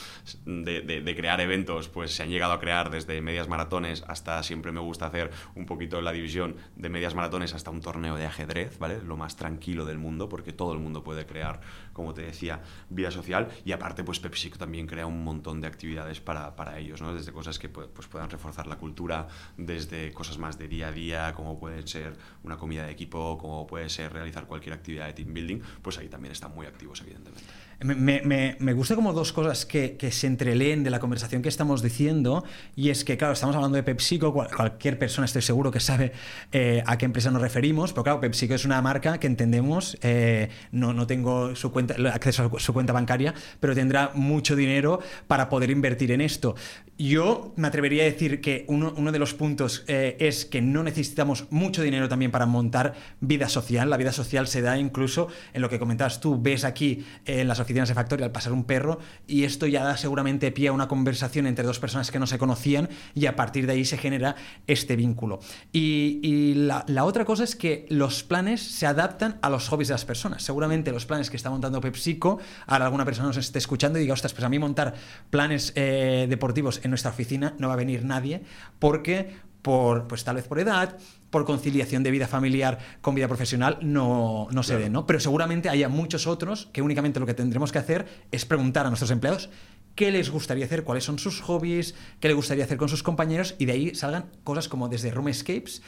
De, 0.44 0.82
de 0.82 1.16
crear 1.16 1.40
eventos, 1.40 1.88
pues 1.88 2.14
se 2.14 2.22
han 2.22 2.30
llegado 2.30 2.52
a 2.52 2.60
crear 2.60 2.90
desde 2.90 3.20
medias 3.20 3.48
maratones 3.48 4.04
hasta 4.06 4.42
siempre 4.42 4.72
me 4.72 4.80
gusta 4.80 5.06
hacer 5.06 5.30
un 5.54 5.66
poquito 5.66 5.81
la 5.90 6.12
división 6.12 6.56
de 6.76 6.88
medias 6.88 7.14
maratones 7.14 7.54
hasta 7.54 7.70
un 7.70 7.80
torneo 7.80 8.16
de 8.16 8.26
ajedrez, 8.26 8.78
¿vale? 8.78 9.02
Lo 9.02 9.16
más 9.16 9.36
tranquilo 9.36 9.84
del 9.84 9.98
mundo, 9.98 10.28
porque 10.28 10.52
todo 10.52 10.72
el 10.72 10.78
mundo 10.78 11.02
puede 11.02 11.26
crear, 11.26 11.60
como 11.92 12.14
te 12.14 12.22
decía, 12.22 12.60
vida 12.88 13.10
social. 13.10 13.48
Y 13.64 13.72
aparte, 13.72 14.04
pues 14.04 14.20
PepsiCo 14.20 14.58
también 14.58 14.86
crea 14.86 15.06
un 15.06 15.22
montón 15.24 15.60
de 15.60 15.66
actividades 15.66 16.20
para, 16.20 16.56
para 16.56 16.78
ellos, 16.78 17.00
¿no? 17.02 17.14
Desde 17.14 17.32
cosas 17.32 17.58
que 17.58 17.68
pues, 17.68 18.06
puedan 18.08 18.30
reforzar 18.30 18.66
la 18.66 18.76
cultura, 18.76 19.28
desde 19.56 20.12
cosas 20.12 20.38
más 20.38 20.58
de 20.58 20.68
día 20.68 20.88
a 20.88 20.92
día, 20.92 21.32
como 21.34 21.58
puede 21.58 21.86
ser 21.86 22.16
una 22.42 22.56
comida 22.56 22.84
de 22.84 22.92
equipo, 22.92 23.38
como 23.38 23.66
puede 23.66 23.88
ser 23.88 24.12
realizar 24.12 24.46
cualquier 24.46 24.74
actividad 24.74 25.06
de 25.06 25.12
team 25.12 25.32
building, 25.34 25.60
pues 25.82 25.98
ahí 25.98 26.08
también 26.08 26.32
están 26.32 26.54
muy 26.54 26.66
activos, 26.66 27.00
evidentemente. 27.00 27.52
Me, 27.84 28.56
me, 28.60 28.72
gusta 28.74 28.94
como 28.94 29.12
dos 29.12 29.32
cosas 29.32 29.66
que, 29.66 29.96
que, 29.96 30.12
se 30.12 30.28
entreleen 30.28 30.84
de 30.84 30.90
la 30.90 31.00
conversación 31.00 31.42
que 31.42 31.48
estamos 31.48 31.82
diciendo, 31.82 32.44
y 32.76 32.90
es 32.90 33.04
que, 33.04 33.16
claro, 33.16 33.32
estamos 33.32 33.56
hablando 33.56 33.74
de 33.74 33.82
PepsiCo, 33.82 34.32
cualquier 34.32 35.00
persona 35.00 35.24
estoy 35.24 35.42
seguro 35.42 35.72
que 35.72 35.80
sabe 35.80 36.12
eh, 36.52 36.84
a 36.86 36.96
qué 36.96 37.06
empresa 37.06 37.32
nos 37.32 37.42
referimos, 37.42 37.92
pero 37.92 38.04
claro, 38.04 38.20
PepsiCo 38.20 38.54
es 38.54 38.64
una 38.64 38.80
marca 38.82 39.18
que 39.18 39.26
entendemos, 39.26 39.98
eh, 40.02 40.50
no, 40.70 40.92
no 40.92 41.08
tengo 41.08 41.56
su 41.56 41.72
cuenta, 41.72 41.81
acceso 42.12 42.50
a 42.54 42.60
su 42.60 42.72
cuenta 42.72 42.92
bancaria, 42.92 43.34
pero 43.60 43.74
tendrá 43.74 44.10
mucho 44.14 44.56
dinero 44.56 45.00
para 45.26 45.48
poder 45.48 45.70
invertir 45.70 46.12
en 46.12 46.20
esto. 46.20 46.54
Yo 46.98 47.52
me 47.56 47.66
atrevería 47.68 48.02
a 48.02 48.06
decir 48.06 48.40
que 48.40 48.64
uno, 48.68 48.92
de 48.92 49.18
los 49.18 49.34
puntos 49.34 49.84
eh, 49.88 50.16
es 50.20 50.44
que 50.44 50.60
no 50.60 50.82
necesitamos 50.82 51.46
mucho 51.50 51.82
dinero 51.82 52.08
también 52.08 52.30
para 52.30 52.46
montar 52.46 52.94
vida 53.20 53.48
social. 53.48 53.90
La 53.90 53.96
vida 53.96 54.12
social 54.12 54.46
se 54.46 54.60
da 54.60 54.78
incluso 54.78 55.28
en 55.52 55.62
lo 55.62 55.68
que 55.70 55.78
comentabas 55.78 56.20
tú, 56.20 56.40
ves 56.40 56.64
aquí 56.64 57.04
en 57.24 57.48
las 57.48 57.60
oficinas 57.60 57.88
de 57.88 57.94
Factory 57.94 58.22
al 58.22 58.30
pasar 58.30 58.52
un 58.52 58.64
perro 58.64 59.00
y 59.26 59.44
esto 59.44 59.66
ya 59.66 59.82
da 59.82 59.96
seguramente 59.96 60.52
pie 60.52 60.68
a 60.68 60.72
una 60.72 60.86
conversación 60.86 61.46
entre 61.46 61.64
dos 61.64 61.78
personas 61.78 62.10
que 62.10 62.18
no 62.18 62.26
se 62.26 62.38
conocían 62.38 62.88
y 63.14 63.26
a 63.26 63.36
partir 63.36 63.66
de 63.66 63.72
ahí 63.72 63.84
se 63.84 63.98
genera 63.98 64.36
este 64.66 64.94
vínculo. 64.94 65.40
Y, 65.72 66.54
la, 66.54 67.04
otra 67.04 67.24
cosa 67.24 67.44
es 67.44 67.56
que 67.56 67.86
los 67.88 68.22
planes 68.22 68.62
se 68.62 68.86
adaptan 68.86 69.38
a 69.42 69.50
los 69.50 69.68
hobbies 69.68 69.88
de 69.88 69.94
las 69.94 70.04
personas. 70.04 70.42
Seguramente 70.42 70.92
los 70.92 71.06
planes 71.06 71.30
que 71.30 71.36
está 71.36 71.50
montando 71.50 71.71
PepsiCo, 71.80 72.38
ahora 72.66 72.86
alguna 72.86 73.04
persona 73.04 73.28
nos 73.28 73.36
esté 73.36 73.58
escuchando 73.58 73.98
y 73.98 74.02
diga, 74.02 74.14
ostras, 74.14 74.32
pues 74.32 74.44
a 74.44 74.48
mí 74.48 74.58
montar 74.58 74.94
planes 75.30 75.72
eh, 75.76 76.26
deportivos 76.28 76.80
en 76.84 76.90
nuestra 76.90 77.10
oficina 77.10 77.54
no 77.58 77.68
va 77.68 77.74
a 77.74 77.76
venir 77.76 78.04
nadie 78.04 78.42
porque 78.78 79.34
por, 79.62 80.08
pues 80.08 80.24
tal 80.24 80.36
vez 80.36 80.46
por 80.46 80.58
edad, 80.58 80.98
por 81.30 81.44
conciliación 81.44 82.02
de 82.02 82.10
vida 82.10 82.26
familiar 82.26 82.78
con 83.00 83.14
vida 83.14 83.28
profesional, 83.28 83.78
no, 83.80 84.48
no 84.50 84.62
se 84.62 84.76
ve, 84.76 84.90
¿no? 84.90 85.06
Pero 85.06 85.20
seguramente 85.20 85.68
haya 85.68 85.88
muchos 85.88 86.26
otros 86.26 86.68
que 86.72 86.82
únicamente 86.82 87.20
lo 87.20 87.26
que 87.26 87.34
tendremos 87.34 87.72
que 87.72 87.78
hacer 87.78 88.06
es 88.32 88.44
preguntar 88.44 88.86
a 88.86 88.90
nuestros 88.90 89.10
empleados 89.10 89.48
qué 89.94 90.10
les 90.10 90.30
gustaría 90.30 90.64
hacer, 90.64 90.84
cuáles 90.84 91.04
son 91.04 91.18
sus 91.18 91.40
hobbies, 91.40 91.94
qué 92.20 92.28
les 92.28 92.36
gustaría 92.36 92.64
hacer 92.64 92.76
con 92.76 92.88
sus 92.88 93.02
compañeros 93.02 93.54
y 93.58 93.66
de 93.66 93.72
ahí 93.72 93.94
salgan 93.94 94.26
cosas 94.44 94.68
como 94.68 94.88
desde 94.88 95.10
room 95.10 95.28
escapes 95.28 95.82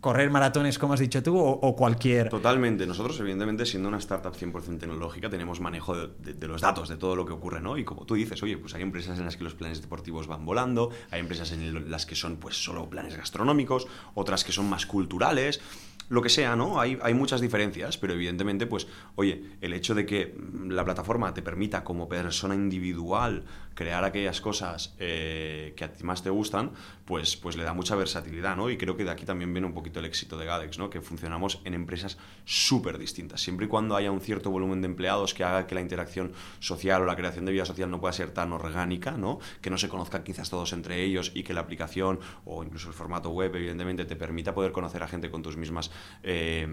correr 0.00 0.30
maratones, 0.30 0.78
como 0.78 0.94
has 0.94 1.00
dicho 1.00 1.22
tú, 1.22 1.36
o, 1.38 1.76
cualquier... 1.76 2.28
Totalmente. 2.28 2.86
Nosotros, 2.86 3.18
evidentemente, 3.20 3.66
siendo 3.66 3.88
una 3.88 3.98
startup 3.98 4.32
100% 4.32 4.78
tecnológica, 4.78 5.28
tenemos 5.28 5.60
manejo 5.60 5.96
de, 5.96 6.48
los 6.48 6.60
datos, 6.60 6.88
de 6.88 6.96
todo 6.96 7.16
lo 7.16 7.26
que 7.26 7.32
ocurre, 7.32 7.60
¿no? 7.60 7.76
Y 7.76 7.84
como 7.84 8.06
tú 8.06 8.14
dices, 8.14 8.42
oye, 8.42 8.56
pues 8.56 8.74
hay 8.74 8.82
empresas 8.82 9.18
en 9.18 9.24
las 9.24 9.36
que 9.36 9.44
los 9.44 9.54
planes 9.54 9.82
deportivos 9.82 10.26
van 10.26 10.44
volando, 10.44 10.90
hay 11.10 11.20
empresas 11.20 11.52
en 11.52 11.90
las 11.90 12.06
que 12.06 12.14
son 12.14 12.36
pues 12.36 12.62
solo 12.62 12.88
planes 12.88 13.16
gastronómicos, 13.16 13.88
otras 14.14 14.44
que 14.44 14.52
son 14.52 14.68
más 14.68 14.86
culturales, 14.86 15.60
lo 16.08 16.22
que 16.22 16.28
sea, 16.28 16.56
¿no? 16.56 16.80
Hay, 16.80 16.98
hay 17.02 17.12
muchas 17.12 17.40
diferencias, 17.40 17.98
pero 17.98 18.14
evidentemente, 18.14 18.66
pues, 18.66 18.86
oye, 19.16 19.44
el 19.60 19.72
hecho 19.74 19.94
de 19.94 20.06
que 20.06 20.38
la 20.66 20.84
plataforma 20.84 21.34
te 21.34 21.42
permita 21.42 21.84
como 21.84 22.08
persona 22.08 22.54
individual 22.54 23.44
crear 23.78 24.02
aquellas 24.02 24.40
cosas 24.40 24.92
eh, 24.98 25.72
que 25.76 25.84
a 25.84 25.92
ti 25.92 26.02
más 26.02 26.24
te 26.24 26.30
gustan, 26.30 26.72
pues, 27.04 27.36
pues 27.36 27.56
le 27.56 27.62
da 27.62 27.74
mucha 27.74 27.94
versatilidad, 27.94 28.56
¿no? 28.56 28.70
Y 28.70 28.76
creo 28.76 28.96
que 28.96 29.04
de 29.04 29.12
aquí 29.12 29.24
también 29.24 29.52
viene 29.52 29.68
un 29.68 29.72
poquito 29.72 30.00
el 30.00 30.04
éxito 30.04 30.36
de 30.36 30.46
Gadex, 30.46 30.80
¿no? 30.80 30.90
Que 30.90 31.00
funcionamos 31.00 31.60
en 31.64 31.74
empresas 31.74 32.18
súper 32.44 32.98
distintas. 32.98 33.40
Siempre 33.40 33.66
y 33.66 33.68
cuando 33.68 33.94
haya 33.94 34.10
un 34.10 34.20
cierto 34.20 34.50
volumen 34.50 34.80
de 34.80 34.86
empleados 34.86 35.32
que 35.32 35.44
haga 35.44 35.68
que 35.68 35.76
la 35.76 35.80
interacción 35.80 36.32
social 36.58 37.02
o 37.02 37.04
la 37.04 37.14
creación 37.14 37.44
de 37.44 37.52
vida 37.52 37.64
social 37.64 37.88
no 37.88 38.00
pueda 38.00 38.12
ser 38.12 38.32
tan 38.32 38.52
orgánica, 38.52 39.12
¿no? 39.12 39.38
Que 39.62 39.70
no 39.70 39.78
se 39.78 39.88
conozcan 39.88 40.24
quizás 40.24 40.50
todos 40.50 40.72
entre 40.72 41.04
ellos 41.04 41.30
y 41.32 41.44
que 41.44 41.54
la 41.54 41.60
aplicación 41.60 42.18
o 42.46 42.64
incluso 42.64 42.88
el 42.88 42.94
formato 42.94 43.30
web, 43.30 43.54
evidentemente, 43.54 44.06
te 44.06 44.16
permita 44.16 44.54
poder 44.54 44.72
conocer 44.72 45.04
a 45.04 45.06
gente 45.06 45.30
con 45.30 45.40
tus 45.40 45.56
mismas, 45.56 45.92
eh, 46.24 46.66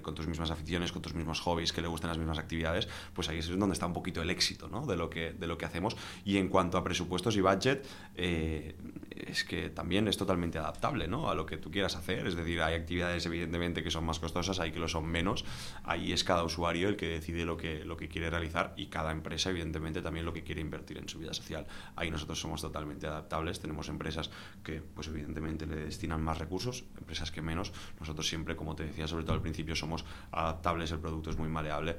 con 0.00 0.14
tus 0.14 0.26
mismas 0.26 0.50
aficiones, 0.50 0.92
con 0.92 1.02
tus 1.02 1.12
mismos 1.12 1.40
hobbies, 1.42 1.74
que 1.74 1.82
le 1.82 1.88
gusten 1.88 2.08
las 2.08 2.16
mismas 2.16 2.38
actividades, 2.38 2.88
pues 3.12 3.28
ahí 3.28 3.36
es 3.36 3.48
donde 3.48 3.74
está 3.74 3.84
un 3.84 3.92
poquito 3.92 4.22
el 4.22 4.30
éxito, 4.30 4.68
¿no? 4.68 4.86
De 4.86 4.96
lo 4.96 5.10
que, 5.10 5.34
de 5.34 5.46
lo 5.46 5.58
que 5.58 5.66
hacemos 5.66 5.94
y 6.24 6.36
en 6.38 6.48
cuanto 6.48 6.78
a 6.78 6.84
presupuestos 6.84 7.36
y 7.36 7.40
budget, 7.40 7.86
eh, 8.14 8.74
es 9.10 9.44
que 9.44 9.70
también 9.70 10.08
es 10.08 10.16
totalmente 10.16 10.58
adaptable 10.58 11.08
¿no? 11.08 11.30
a 11.30 11.34
lo 11.34 11.46
que 11.46 11.56
tú 11.56 11.70
quieras 11.70 11.96
hacer. 11.96 12.26
Es 12.26 12.34
decir, 12.34 12.60
hay 12.60 12.74
actividades 12.74 13.24
evidentemente 13.26 13.82
que 13.82 13.90
son 13.90 14.04
más 14.04 14.18
costosas, 14.18 14.58
hay 14.60 14.72
que 14.72 14.80
lo 14.80 14.88
son 14.88 15.06
menos. 15.06 15.44
Ahí 15.84 16.12
es 16.12 16.24
cada 16.24 16.44
usuario 16.44 16.88
el 16.88 16.96
que 16.96 17.06
decide 17.06 17.44
lo 17.44 17.56
que, 17.56 17.84
lo 17.84 17.96
que 17.96 18.08
quiere 18.08 18.30
realizar 18.30 18.74
y 18.76 18.86
cada 18.86 19.12
empresa 19.12 19.50
evidentemente 19.50 20.02
también 20.02 20.26
lo 20.26 20.32
que 20.32 20.42
quiere 20.42 20.60
invertir 20.60 20.98
en 20.98 21.08
su 21.08 21.18
vida 21.18 21.34
social. 21.34 21.66
Ahí 21.96 22.10
nosotros 22.10 22.40
somos 22.40 22.60
totalmente 22.60 23.06
adaptables. 23.06 23.60
Tenemos 23.60 23.88
empresas 23.88 24.30
que 24.62 24.80
pues 24.80 25.08
evidentemente 25.08 25.66
le 25.66 25.76
destinan 25.76 26.22
más 26.22 26.38
recursos, 26.38 26.84
empresas 26.98 27.30
que 27.30 27.42
menos. 27.42 27.72
Nosotros 28.00 28.28
siempre, 28.28 28.56
como 28.56 28.74
te 28.74 28.84
decía, 28.84 29.06
sobre 29.06 29.24
todo 29.24 29.34
al 29.34 29.42
principio, 29.42 29.76
somos 29.76 30.04
adaptables. 30.30 30.90
El 30.92 30.98
producto 30.98 31.30
es 31.30 31.38
muy 31.38 31.48
maleable 31.48 31.96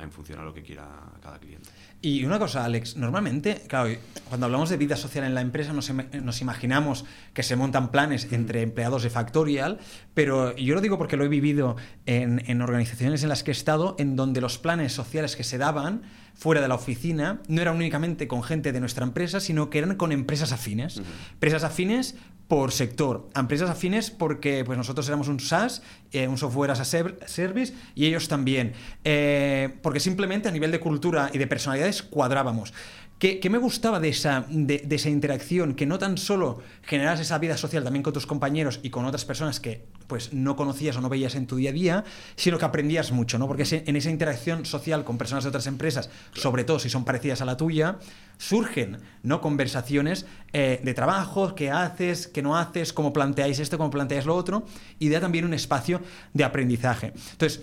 en 0.00 0.12
función 0.12 0.40
a 0.40 0.44
lo 0.44 0.52
que 0.54 0.62
quiera 0.62 0.88
cada 1.20 1.38
cliente. 1.38 1.70
Y 2.00 2.24
una 2.24 2.38
cosa, 2.38 2.64
Alex, 2.64 2.96
normalmente, 2.96 3.27
claro, 3.66 3.90
cuando 4.28 4.46
hablamos 4.46 4.70
de 4.70 4.76
vida 4.76 4.96
social 4.96 5.24
en 5.24 5.34
la 5.34 5.40
empresa 5.40 5.72
nos, 5.72 5.90
nos 5.90 6.40
imaginamos 6.40 7.04
que 7.32 7.42
se 7.42 7.56
montan 7.56 7.90
planes 7.90 8.32
entre 8.32 8.62
empleados 8.62 9.02
de 9.02 9.10
Factorial, 9.10 9.78
pero 10.14 10.54
yo 10.56 10.74
lo 10.74 10.80
digo 10.80 10.98
porque 10.98 11.16
lo 11.16 11.24
he 11.24 11.28
vivido 11.28 11.76
en, 12.06 12.42
en 12.46 12.62
organizaciones 12.62 13.22
en 13.22 13.28
las 13.28 13.42
que 13.42 13.50
he 13.50 13.52
estado, 13.52 13.96
en 13.98 14.16
donde 14.16 14.40
los 14.40 14.58
planes 14.58 14.92
sociales 14.92 15.36
que 15.36 15.44
se 15.44 15.58
daban 15.58 16.02
fuera 16.38 16.60
de 16.60 16.68
la 16.68 16.76
oficina 16.76 17.42
no 17.48 17.60
eran 17.60 17.74
únicamente 17.74 18.28
con 18.28 18.44
gente 18.44 18.72
de 18.72 18.78
nuestra 18.78 19.04
empresa, 19.04 19.40
sino 19.40 19.70
que 19.70 19.78
eran 19.78 19.96
con 19.96 20.12
empresas 20.12 20.52
afines. 20.52 21.02
Empresas 21.32 21.64
afines 21.64 22.14
por 22.46 22.70
sector, 22.72 23.28
empresas 23.34 23.68
afines 23.68 24.10
porque 24.10 24.62
pues 24.64 24.78
nosotros 24.78 25.06
éramos 25.08 25.28
un 25.28 25.40
SaaS, 25.40 25.82
eh, 26.12 26.28
un 26.28 26.38
software 26.38 26.70
as 26.70 26.80
a 26.80 26.84
service, 27.26 27.74
y 27.94 28.06
ellos 28.06 28.28
también. 28.28 28.72
Eh, 29.04 29.68
porque 29.82 30.00
simplemente 30.00 30.48
a 30.48 30.52
nivel 30.52 30.70
de 30.70 30.78
cultura 30.78 31.28
y 31.34 31.38
de 31.38 31.46
personalidades 31.48 32.02
cuadrábamos. 32.02 32.72
¿Qué, 33.18 33.40
me 33.50 33.58
gustaba 33.58 33.98
de 33.98 34.10
esa, 34.10 34.46
de, 34.48 34.86
esa 34.88 35.10
interacción? 35.10 35.74
Que 35.74 35.86
no 35.86 35.98
tan 35.98 36.16
solo 36.18 36.62
generas 36.82 37.18
esa 37.18 37.36
vida 37.38 37.56
social 37.56 37.82
también 37.82 38.04
con 38.04 38.12
tus 38.12 38.26
compañeros 38.26 38.78
y 38.84 38.90
con 38.90 39.04
otras 39.06 39.24
personas 39.24 39.58
que 39.58 39.86
pues 40.08 40.32
no 40.32 40.56
conocías 40.56 40.96
o 40.96 41.00
no 41.00 41.08
veías 41.08 41.36
en 41.36 41.46
tu 41.46 41.56
día 41.56 41.70
a 41.70 41.72
día, 41.72 42.04
sino 42.34 42.58
que 42.58 42.64
aprendías 42.64 43.12
mucho, 43.12 43.38
¿no? 43.38 43.46
Porque 43.46 43.64
en 43.70 43.94
esa 43.94 44.10
interacción 44.10 44.64
social 44.64 45.04
con 45.04 45.18
personas 45.18 45.44
de 45.44 45.50
otras 45.50 45.68
empresas, 45.68 46.10
sobre 46.32 46.64
todo 46.64 46.80
si 46.80 46.88
son 46.88 47.04
parecidas 47.04 47.42
a 47.42 47.44
la 47.44 47.56
tuya, 47.56 47.98
surgen 48.38 48.98
¿no? 49.22 49.40
conversaciones 49.40 50.26
eh, 50.52 50.80
de 50.82 50.94
trabajo, 50.94 51.54
qué 51.54 51.70
haces, 51.70 52.26
qué 52.26 52.42
no 52.42 52.56
haces, 52.56 52.92
cómo 52.92 53.12
planteáis 53.12 53.58
esto, 53.58 53.76
cómo 53.76 53.90
planteáis 53.90 54.24
lo 54.24 54.34
otro, 54.34 54.66
y 54.98 55.10
da 55.10 55.20
también 55.20 55.44
un 55.44 55.54
espacio 55.54 56.00
de 56.32 56.44
aprendizaje. 56.44 57.12
Entonces, 57.32 57.60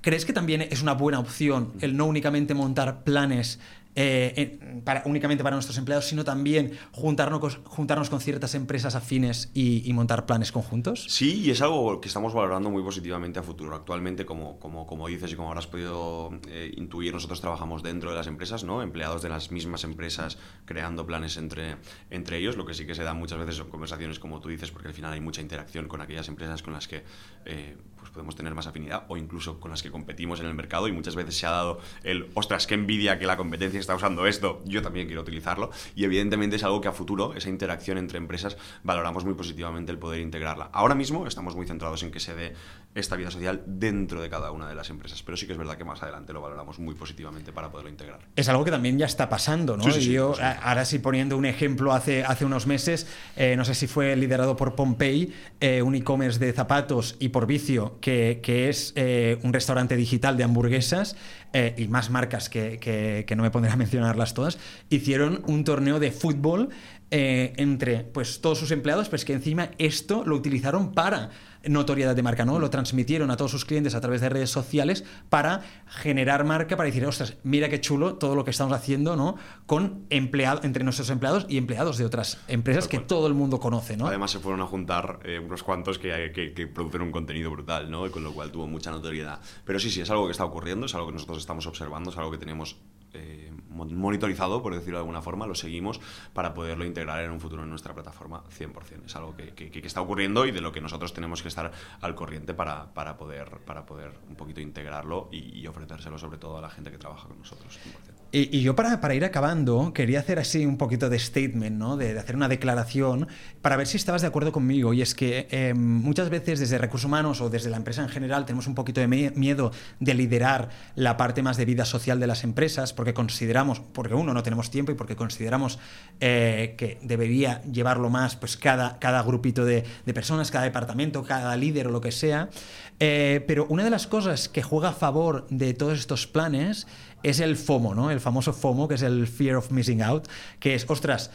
¿crees 0.00 0.24
que 0.24 0.32
también 0.32 0.62
es 0.62 0.82
una 0.82 0.94
buena 0.94 1.18
opción 1.18 1.74
el 1.80 1.96
no 1.96 2.06
únicamente 2.06 2.54
montar 2.54 3.04
planes 3.04 3.60
eh, 3.98 4.80
para, 4.84 5.02
únicamente 5.06 5.42
para 5.42 5.56
nuestros 5.56 5.78
empleados, 5.78 6.04
sino 6.04 6.22
también 6.22 6.78
juntarnos, 6.92 7.60
juntarnos 7.64 8.10
con 8.10 8.20
ciertas 8.20 8.54
empresas 8.54 8.94
afines 8.94 9.50
y, 9.54 9.90
montar 9.96 10.26
planes 10.26 10.52
conjuntos? 10.52 11.06
Sí, 11.08 11.40
y 11.40 11.50
es 11.50 11.62
algo 11.62 12.02
que 12.02 12.08
estamos 12.08 12.34
valorando 12.34 12.70
muy 12.70 12.82
positivamente 12.82 13.38
a 13.38 13.42
futuro. 13.42 13.74
Actualmente, 13.74 14.26
como, 14.26 14.58
como, 14.58 14.86
como 14.86 15.08
dices 15.08 15.32
y 15.32 15.36
como 15.36 15.48
habrás 15.48 15.66
podido 15.66 16.30
eh, 16.48 16.70
intuir, 16.76 17.14
nosotros 17.14 17.40
trabajamos 17.40 17.82
dentro 17.82 18.10
de 18.10 18.16
las 18.16 18.26
empresas, 18.26 18.62
¿no? 18.64 18.82
empleados 18.82 19.22
de 19.22 19.30
las 19.30 19.50
mismas 19.50 19.84
empresas 19.84 20.36
creando 20.66 21.06
planes 21.06 21.38
entre, 21.38 21.76
entre 22.10 22.36
ellos. 22.36 22.58
Lo 22.58 22.66
que 22.66 22.74
sí 22.74 22.86
que 22.86 22.94
se 22.94 23.02
da 23.02 23.14
muchas 23.14 23.38
veces 23.38 23.56
son 23.56 23.70
conversaciones, 23.70 24.18
como 24.18 24.40
tú 24.40 24.50
dices, 24.50 24.70
porque 24.70 24.88
al 24.88 24.94
final 24.94 25.14
hay 25.14 25.20
mucha 25.20 25.40
interacción 25.40 25.88
con 25.88 26.02
aquellas 26.02 26.28
empresas 26.28 26.62
con 26.62 26.74
las 26.74 26.86
que 26.86 27.02
eh, 27.46 27.76
podemos 28.16 28.34
tener 28.34 28.54
más 28.54 28.66
afinidad 28.66 29.04
o 29.08 29.16
incluso 29.16 29.60
con 29.60 29.70
las 29.70 29.82
que 29.82 29.90
competimos 29.90 30.40
en 30.40 30.46
el 30.46 30.54
mercado 30.54 30.88
y 30.88 30.92
muchas 30.92 31.14
veces 31.14 31.36
se 31.36 31.46
ha 31.46 31.50
dado 31.50 31.78
el, 32.02 32.30
ostras, 32.34 32.66
qué 32.66 32.74
envidia 32.74 33.18
que 33.18 33.26
la 33.26 33.36
competencia 33.36 33.78
está 33.78 33.94
usando 33.94 34.26
esto, 34.26 34.62
yo 34.64 34.80
también 34.80 35.06
quiero 35.06 35.20
utilizarlo. 35.20 35.70
Y 35.94 36.04
evidentemente 36.04 36.56
es 36.56 36.64
algo 36.64 36.80
que 36.80 36.88
a 36.88 36.92
futuro, 36.92 37.34
esa 37.34 37.50
interacción 37.50 37.98
entre 37.98 38.18
empresas, 38.18 38.56
valoramos 38.82 39.24
muy 39.24 39.34
positivamente 39.34 39.92
el 39.92 39.98
poder 39.98 40.20
integrarla. 40.20 40.70
Ahora 40.72 40.94
mismo 40.94 41.26
estamos 41.26 41.54
muy 41.54 41.66
centrados 41.66 42.02
en 42.02 42.10
que 42.10 42.20
se 42.20 42.34
dé 42.34 42.54
esta 42.96 43.16
vida 43.16 43.30
social 43.30 43.62
dentro 43.66 44.22
de 44.22 44.30
cada 44.30 44.50
una 44.50 44.68
de 44.68 44.74
las 44.74 44.90
empresas, 44.90 45.22
pero 45.22 45.36
sí 45.36 45.46
que 45.46 45.52
es 45.52 45.58
verdad 45.58 45.76
que 45.76 45.84
más 45.84 46.02
adelante 46.02 46.32
lo 46.32 46.40
valoramos 46.40 46.78
muy 46.78 46.94
positivamente 46.94 47.52
para 47.52 47.70
poderlo 47.70 47.90
integrar. 47.90 48.20
Es 48.34 48.48
algo 48.48 48.64
que 48.64 48.70
también 48.70 48.98
ya 48.98 49.06
está 49.06 49.28
pasando, 49.28 49.76
¿no? 49.76 49.86
yo, 49.88 50.34
ahora 50.62 50.84
sí 50.84 50.98
poniendo 50.98 51.36
un 51.36 51.44
ejemplo, 51.44 51.92
hace, 51.92 52.24
hace 52.24 52.44
unos 52.44 52.66
meses, 52.66 53.06
eh, 53.36 53.54
no 53.56 53.64
sé 53.64 53.74
si 53.74 53.86
fue 53.86 54.16
liderado 54.16 54.56
por 54.56 54.74
Pompey, 54.74 55.32
eh, 55.60 55.82
un 55.82 55.94
e-commerce 55.94 56.38
de 56.38 56.52
zapatos 56.52 57.16
y 57.18 57.28
por 57.28 57.46
vicio, 57.46 57.98
que, 58.00 58.40
que 58.42 58.68
es 58.68 58.92
eh, 58.96 59.38
un 59.42 59.52
restaurante 59.52 59.96
digital 59.96 60.36
de 60.36 60.44
hamburguesas, 60.44 61.16
eh, 61.52 61.74
y 61.78 61.88
más 61.88 62.10
marcas 62.10 62.48
que, 62.48 62.78
que, 62.78 63.36
no 63.36 63.42
me 63.42 63.50
pondré 63.50 63.70
a 63.72 63.76
mencionarlas 63.76 64.34
todas, 64.34 64.58
hicieron 64.90 65.42
un 65.46 65.64
torneo 65.64 66.00
de 66.00 66.12
fútbol 66.12 66.70
eh, 67.10 67.52
entre 67.56 67.98
pues, 68.04 68.40
todos 68.40 68.58
sus 68.58 68.70
empleados, 68.72 69.08
pues 69.08 69.24
que 69.24 69.32
encima 69.32 69.70
esto 69.78 70.24
lo 70.24 70.34
utilizaron 70.34 70.92
para 70.92 71.30
notoriedad 71.68 72.14
de 72.14 72.22
marca, 72.22 72.44
¿no? 72.44 72.58
Lo 72.58 72.70
transmitieron 72.70 73.30
a 73.30 73.36
todos 73.36 73.50
sus 73.50 73.64
clientes 73.64 73.94
a 73.94 74.00
través 74.00 74.20
de 74.20 74.28
redes 74.28 74.50
sociales 74.50 75.04
para 75.28 75.62
generar 75.86 76.44
marca, 76.44 76.76
para 76.76 76.86
decir, 76.86 77.04
ostras, 77.06 77.36
mira 77.42 77.68
qué 77.68 77.80
chulo 77.80 78.14
todo 78.14 78.34
lo 78.34 78.44
que 78.44 78.50
estamos 78.50 78.72
haciendo, 78.72 79.16
¿no? 79.16 79.36
Con 79.66 80.06
empleados, 80.10 80.64
entre 80.64 80.84
nuestros 80.84 81.10
empleados 81.10 81.46
y 81.48 81.58
empleados 81.58 81.98
de 81.98 82.04
otras 82.04 82.38
empresas 82.48 82.88
que 82.88 82.98
todo 82.98 83.26
el 83.26 83.34
mundo 83.34 83.60
conoce, 83.60 83.96
¿no? 83.96 84.06
Además 84.06 84.30
se 84.30 84.38
fueron 84.38 84.60
a 84.60 84.66
juntar 84.66 85.20
eh, 85.24 85.38
unos 85.38 85.62
cuantos 85.62 85.98
que, 85.98 86.32
que, 86.34 86.52
que, 86.52 86.66
producen 86.66 87.02
un 87.02 87.12
contenido 87.12 87.50
brutal, 87.50 87.90
¿no? 87.90 88.10
Con 88.10 88.24
lo 88.24 88.32
cual 88.32 88.50
tuvo 88.50 88.66
mucha 88.66 88.90
notoriedad. 88.90 89.40
Pero 89.64 89.78
sí, 89.78 89.90
sí, 89.90 90.00
es 90.00 90.10
algo 90.10 90.26
que 90.26 90.32
está 90.32 90.44
ocurriendo, 90.44 90.86
es 90.86 90.94
algo 90.94 91.08
que 91.08 91.14
nosotros 91.14 91.35
estamos 91.38 91.66
observando, 91.66 92.10
es 92.10 92.16
algo 92.18 92.30
que 92.30 92.38
tenemos 92.38 92.76
eh, 93.12 93.50
monitorizado, 93.70 94.62
por 94.62 94.74
decirlo 94.74 94.98
de 94.98 95.02
alguna 95.02 95.22
forma, 95.22 95.46
lo 95.46 95.54
seguimos 95.54 96.00
para 96.32 96.54
poderlo 96.54 96.84
integrar 96.84 97.22
en 97.22 97.30
un 97.30 97.40
futuro 97.40 97.62
en 97.62 97.70
nuestra 97.70 97.94
plataforma 97.94 98.42
100%. 98.44 99.04
Es 99.06 99.16
algo 99.16 99.36
que, 99.36 99.54
que, 99.54 99.86
está 99.86 100.00
ocurriendo 100.00 100.46
y 100.46 100.50
de 100.50 100.60
lo 100.60 100.72
que 100.72 100.80
nosotros 100.80 101.12
tenemos 101.12 101.42
que 101.42 101.48
estar 101.48 101.70
al 102.00 102.14
corriente 102.14 102.54
para, 102.54 102.92
para 102.94 103.16
poder, 103.16 103.60
para 103.64 103.86
poder 103.86 104.12
un 104.28 104.36
poquito 104.36 104.60
integrarlo 104.60 105.28
y, 105.30 105.60
y, 105.60 105.66
ofrecérselo 105.66 106.18
sobre 106.18 106.38
todo 106.38 106.58
a 106.58 106.60
la 106.60 106.70
gente 106.70 106.90
que 106.90 106.98
trabaja 106.98 107.28
con 107.28 107.38
nosotros 107.38 107.78
100%. 107.84 108.15
Y, 108.38 108.60
yo 108.60 108.76
para, 108.76 109.00
para, 109.00 109.14
ir 109.14 109.24
acabando, 109.24 109.94
quería 109.94 110.20
hacer 110.20 110.38
así 110.38 110.66
un 110.66 110.76
poquito 110.76 111.08
de 111.08 111.18
statement, 111.18 111.78
¿no? 111.78 111.96
de, 111.96 112.18
hacer 112.18 112.36
una 112.36 112.48
declaración 112.48 113.28
para 113.62 113.76
ver 113.76 113.86
si 113.86 113.96
estabas 113.96 114.20
de 114.20 114.28
acuerdo 114.28 114.52
conmigo. 114.52 114.92
Y 114.92 115.00
es 115.00 115.14
que 115.14 115.48
eh, 115.50 115.72
muchas 115.72 116.28
veces 116.28 116.60
desde 116.60 116.76
recursos 116.76 117.06
humanos 117.06 117.40
o 117.40 117.48
desde 117.48 117.70
la 117.70 117.78
empresa 117.78 118.02
en 118.02 118.10
general 118.10 118.44
tenemos 118.44 118.66
un 118.66 118.74
poquito 118.74 119.00
de 119.00 119.08
miedo 119.08 119.72
de 120.00 120.12
liderar 120.12 120.68
la 120.96 121.16
parte 121.16 121.42
más 121.42 121.56
de 121.56 121.64
vida 121.64 121.86
social 121.86 122.20
de 122.20 122.26
las 122.26 122.44
empresas 122.44 122.92
porque 122.92 123.14
consideramos, 123.14 123.80
porque 123.80 124.12
uno, 124.12 124.34
no 124.34 124.42
tenemos 124.42 124.70
tiempo 124.70 124.92
y 124.92 124.96
porque 124.96 125.16
consideramos 125.16 125.78
eh, 126.20 126.74
que 126.76 126.98
debería 127.00 127.62
llevarlo 127.62 128.10
más 128.10 128.36
pues 128.36 128.58
cada, 128.58 128.98
cada 128.98 129.22
grupito 129.22 129.64
de, 129.64 129.82
de, 130.04 130.12
personas, 130.12 130.50
cada 130.50 130.64
departamento, 130.64 131.22
cada 131.22 131.56
líder 131.56 131.86
o 131.86 131.90
lo 131.90 132.02
que 132.02 132.12
sea. 132.12 132.50
Eh, 132.98 133.44
pero 133.46 133.66
una 133.68 133.84
de 133.84 133.90
las 133.90 134.06
cosas 134.06 134.48
que 134.48 134.62
juega 134.62 134.90
a 134.90 134.92
favor 134.92 135.46
de 135.50 135.74
todos 135.74 135.98
estos 135.98 136.26
planes 136.26 136.86
es 137.22 137.40
el 137.40 137.56
FOMO, 137.56 137.94
¿no? 137.94 138.10
El 138.10 138.20
famoso 138.20 138.52
FOMO, 138.52 138.88
que 138.88 138.94
es 138.94 139.02
el 139.02 139.26
Fear 139.26 139.56
of 139.56 139.70
Missing 139.70 140.02
Out, 140.02 140.28
que 140.60 140.74
es, 140.74 140.88
ostras, 140.88 141.30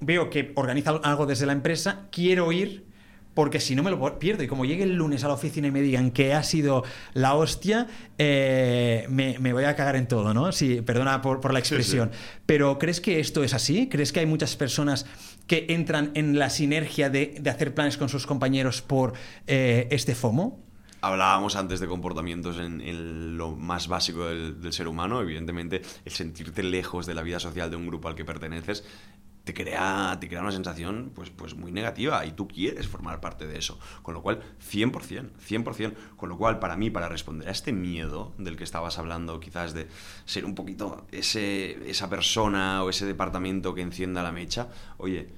veo 0.00 0.30
que 0.30 0.52
organiza 0.54 0.90
algo 1.02 1.26
desde 1.26 1.46
la 1.46 1.52
empresa, 1.52 2.06
quiero 2.10 2.52
ir 2.52 2.88
porque 3.34 3.60
si 3.60 3.74
no 3.74 3.82
me 3.82 3.90
lo 3.90 4.18
pierdo. 4.18 4.42
Y 4.42 4.48
como 4.48 4.64
llegue 4.64 4.82
el 4.82 4.94
lunes 4.94 5.24
a 5.24 5.28
la 5.28 5.34
oficina 5.34 5.68
y 5.68 5.70
me 5.70 5.80
digan 5.80 6.10
que 6.10 6.34
ha 6.34 6.42
sido 6.42 6.84
la 7.14 7.34
hostia, 7.34 7.86
eh, 8.18 9.06
me, 9.08 9.52
voy 9.52 9.64
a 9.64 9.76
cagar 9.76 9.96
en 9.96 10.08
todo, 10.08 10.34
¿no? 10.34 10.52
Sí, 10.52 10.82
perdona 10.82 11.22
por, 11.22 11.52
la 11.52 11.58
expresión. 11.58 12.10
Pero 12.46 12.78
¿crees 12.78 13.00
que 13.00 13.20
esto 13.20 13.44
es 13.44 13.54
así? 13.54 13.88
¿Crees 13.88 14.12
que 14.12 14.20
hay 14.20 14.26
muchas 14.26 14.56
personas 14.56 15.06
que 15.46 15.66
entran 15.70 16.10
en 16.14 16.38
la 16.38 16.50
sinergia 16.50 17.08
de, 17.08 17.40
hacer 17.46 17.74
planes 17.74 17.96
con 17.96 18.08
sus 18.08 18.26
compañeros 18.26 18.82
por 18.82 19.14
eh, 19.46 19.86
este 19.90 20.14
FOMO? 20.14 20.69
Hablábamos 21.00 21.56
antes 21.56 21.80
de 21.80 21.86
comportamientos 21.86 22.58
en, 22.58 23.36
lo 23.36 23.56
más 23.56 23.88
básico 23.88 24.26
del, 24.26 24.72
ser 24.72 24.88
humano, 24.88 25.20
evidentemente 25.20 25.82
el 26.04 26.12
sentirte 26.12 26.62
lejos 26.62 27.06
de 27.06 27.14
la 27.14 27.22
vida 27.22 27.40
social 27.40 27.70
de 27.70 27.76
un 27.76 27.86
grupo 27.86 28.08
al 28.08 28.14
que 28.14 28.24
perteneces 28.24 28.84
te 29.44 29.54
crea, 29.54 30.18
te 30.20 30.28
crea 30.28 30.42
una 30.42 30.52
sensación 30.52 31.12
pues, 31.14 31.30
pues 31.30 31.54
muy 31.54 31.72
negativa 31.72 32.24
y 32.26 32.32
tú 32.32 32.46
quieres 32.46 32.86
formar 32.86 33.20
parte 33.20 33.46
de 33.46 33.58
eso. 33.58 33.78
Con 34.02 34.14
lo 34.14 34.22
cual, 34.22 34.42
100%, 34.70 35.30
100%. 35.40 35.94
Con 36.16 36.28
lo 36.28 36.36
cual, 36.36 36.58
para 36.58 36.76
mí, 36.76 36.90
para 36.90 37.08
responder 37.08 37.48
a 37.48 37.52
este 37.52 37.72
miedo 37.72 38.34
del 38.36 38.56
que 38.56 38.64
estabas 38.64 38.98
hablando, 38.98 39.40
quizás 39.40 39.72
de 39.72 39.88
ser 40.26 40.44
un 40.44 40.54
poquito 40.54 41.06
ese, 41.10 41.88
esa 41.88 42.10
persona 42.10 42.84
o 42.84 42.90
ese 42.90 43.06
departamento 43.06 43.74
que 43.74 43.80
encienda 43.80 44.22
la 44.22 44.32
mecha, 44.32 44.68
oye, 44.98 45.28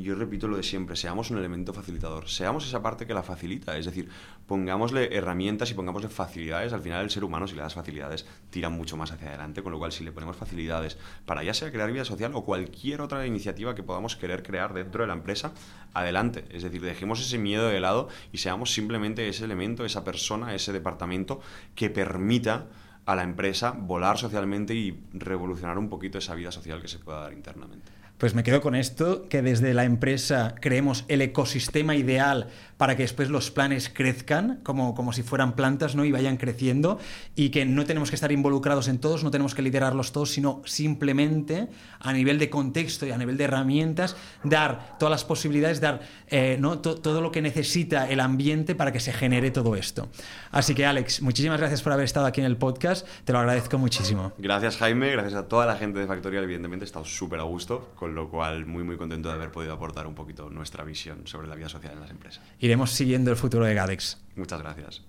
yo 0.00 0.14
repito 0.14 0.48
lo 0.48 0.56
de 0.56 0.62
siempre, 0.62 0.96
seamos 0.96 1.30
un 1.30 1.38
elemento 1.38 1.74
facilitador, 1.74 2.26
seamos 2.28 2.66
esa 2.66 2.80
parte 2.80 3.06
que 3.06 3.12
la 3.12 3.22
facilita, 3.22 3.76
es 3.76 3.84
decir, 3.84 4.08
pongámosle 4.46 5.14
herramientas 5.14 5.70
y 5.70 5.74
pongámosle 5.74 6.08
facilidades, 6.08 6.72
al 6.72 6.80
final 6.80 7.04
el 7.04 7.10
ser 7.10 7.24
humano 7.24 7.46
si 7.46 7.54
le 7.54 7.60
das 7.60 7.74
facilidades 7.74 8.26
tira 8.48 8.70
mucho 8.70 8.96
más 8.96 9.12
hacia 9.12 9.28
adelante, 9.28 9.62
con 9.62 9.70
lo 9.70 9.78
cual 9.78 9.92
si 9.92 10.02
le 10.02 10.12
ponemos 10.12 10.36
facilidades 10.36 10.96
para 11.26 11.42
ya 11.44 11.52
sea 11.52 11.70
crear 11.70 11.92
vida 11.92 12.06
social 12.06 12.32
o 12.34 12.44
cualquier 12.44 13.02
otra 13.02 13.26
iniciativa 13.26 13.74
que 13.74 13.82
podamos 13.82 14.16
querer 14.16 14.42
crear 14.42 14.72
dentro 14.72 15.02
de 15.02 15.08
la 15.08 15.14
empresa, 15.14 15.52
adelante, 15.92 16.46
es 16.50 16.62
decir, 16.62 16.80
dejemos 16.80 17.20
ese 17.20 17.36
miedo 17.36 17.68
de 17.68 17.80
lado 17.80 18.08
y 18.32 18.38
seamos 18.38 18.72
simplemente 18.72 19.28
ese 19.28 19.44
elemento, 19.44 19.84
esa 19.84 20.04
persona, 20.04 20.54
ese 20.54 20.72
departamento 20.72 21.40
que 21.74 21.90
permita 21.90 22.66
a 23.04 23.14
la 23.14 23.24
empresa 23.24 23.72
volar 23.72 24.16
socialmente 24.16 24.74
y 24.74 25.04
revolucionar 25.12 25.76
un 25.76 25.90
poquito 25.90 26.18
esa 26.18 26.34
vida 26.34 26.50
social 26.50 26.80
que 26.80 26.88
se 26.88 26.98
pueda 26.98 27.20
dar 27.20 27.32
internamente. 27.32 28.01
Pues 28.22 28.36
me 28.36 28.44
quedo 28.44 28.60
con 28.60 28.76
esto, 28.76 29.28
que 29.28 29.42
desde 29.42 29.74
la 29.74 29.82
empresa 29.82 30.54
creemos 30.60 31.04
el 31.08 31.22
ecosistema 31.22 31.96
ideal 31.96 32.46
para 32.76 32.96
que 32.96 33.02
después 33.02 33.30
los 33.30 33.50
planes 33.50 33.88
crezcan 33.88 34.60
como, 34.62 34.94
como 34.94 35.12
si 35.12 35.24
fueran 35.24 35.54
plantas 35.54 35.96
¿no? 35.96 36.04
y 36.04 36.12
vayan 36.12 36.36
creciendo 36.36 37.00
y 37.34 37.50
que 37.50 37.64
no 37.64 37.84
tenemos 37.84 38.10
que 38.10 38.14
estar 38.14 38.30
involucrados 38.30 38.86
en 38.86 38.98
todos, 38.98 39.24
no 39.24 39.32
tenemos 39.32 39.56
que 39.56 39.62
liderarlos 39.62 40.12
todos, 40.12 40.30
sino 40.30 40.62
simplemente 40.64 41.68
a 41.98 42.12
nivel 42.12 42.38
de 42.38 42.48
contexto 42.48 43.06
y 43.06 43.10
a 43.10 43.18
nivel 43.18 43.36
de 43.36 43.44
herramientas 43.44 44.16
dar 44.44 44.98
todas 45.00 45.10
las 45.10 45.24
posibilidades, 45.24 45.80
dar 45.80 46.02
eh, 46.28 46.58
¿no? 46.60 46.78
todo 46.78 47.20
lo 47.20 47.32
que 47.32 47.42
necesita 47.42 48.08
el 48.08 48.20
ambiente 48.20 48.76
para 48.76 48.92
que 48.92 49.00
se 49.00 49.12
genere 49.12 49.50
todo 49.50 49.74
esto. 49.74 50.08
Así 50.52 50.76
que 50.76 50.86
Alex, 50.86 51.22
muchísimas 51.22 51.58
gracias 51.58 51.82
por 51.82 51.92
haber 51.92 52.04
estado 52.04 52.26
aquí 52.26 52.40
en 52.40 52.46
el 52.46 52.56
podcast, 52.56 53.04
te 53.24 53.32
lo 53.32 53.40
agradezco 53.40 53.78
muchísimo. 53.78 54.32
Gracias 54.38 54.76
Jaime, 54.76 55.10
gracias 55.10 55.34
a 55.34 55.48
toda 55.48 55.66
la 55.66 55.74
gente 55.74 55.98
de 55.98 56.06
Factorial, 56.06 56.44
evidentemente 56.44 56.84
he 56.84 56.86
estado 56.86 57.04
súper 57.04 57.40
a 57.40 57.44
gusto 57.44 57.90
con 58.12 58.24
lo 58.24 58.28
cual 58.28 58.66
muy 58.66 58.84
muy 58.84 58.98
contento 58.98 59.30
de 59.30 59.34
haber 59.36 59.50
podido 59.50 59.72
aportar 59.72 60.06
un 60.06 60.14
poquito 60.14 60.50
nuestra 60.50 60.84
visión 60.84 61.26
sobre 61.26 61.48
la 61.48 61.54
vida 61.54 61.70
social 61.70 61.94
en 61.94 62.00
las 62.00 62.10
empresas. 62.10 62.44
Iremos 62.58 62.90
siguiendo 62.90 63.30
el 63.30 63.38
futuro 63.38 63.64
de 63.64 63.72
Gadex. 63.72 64.20
Muchas 64.36 64.60
gracias. 64.60 65.02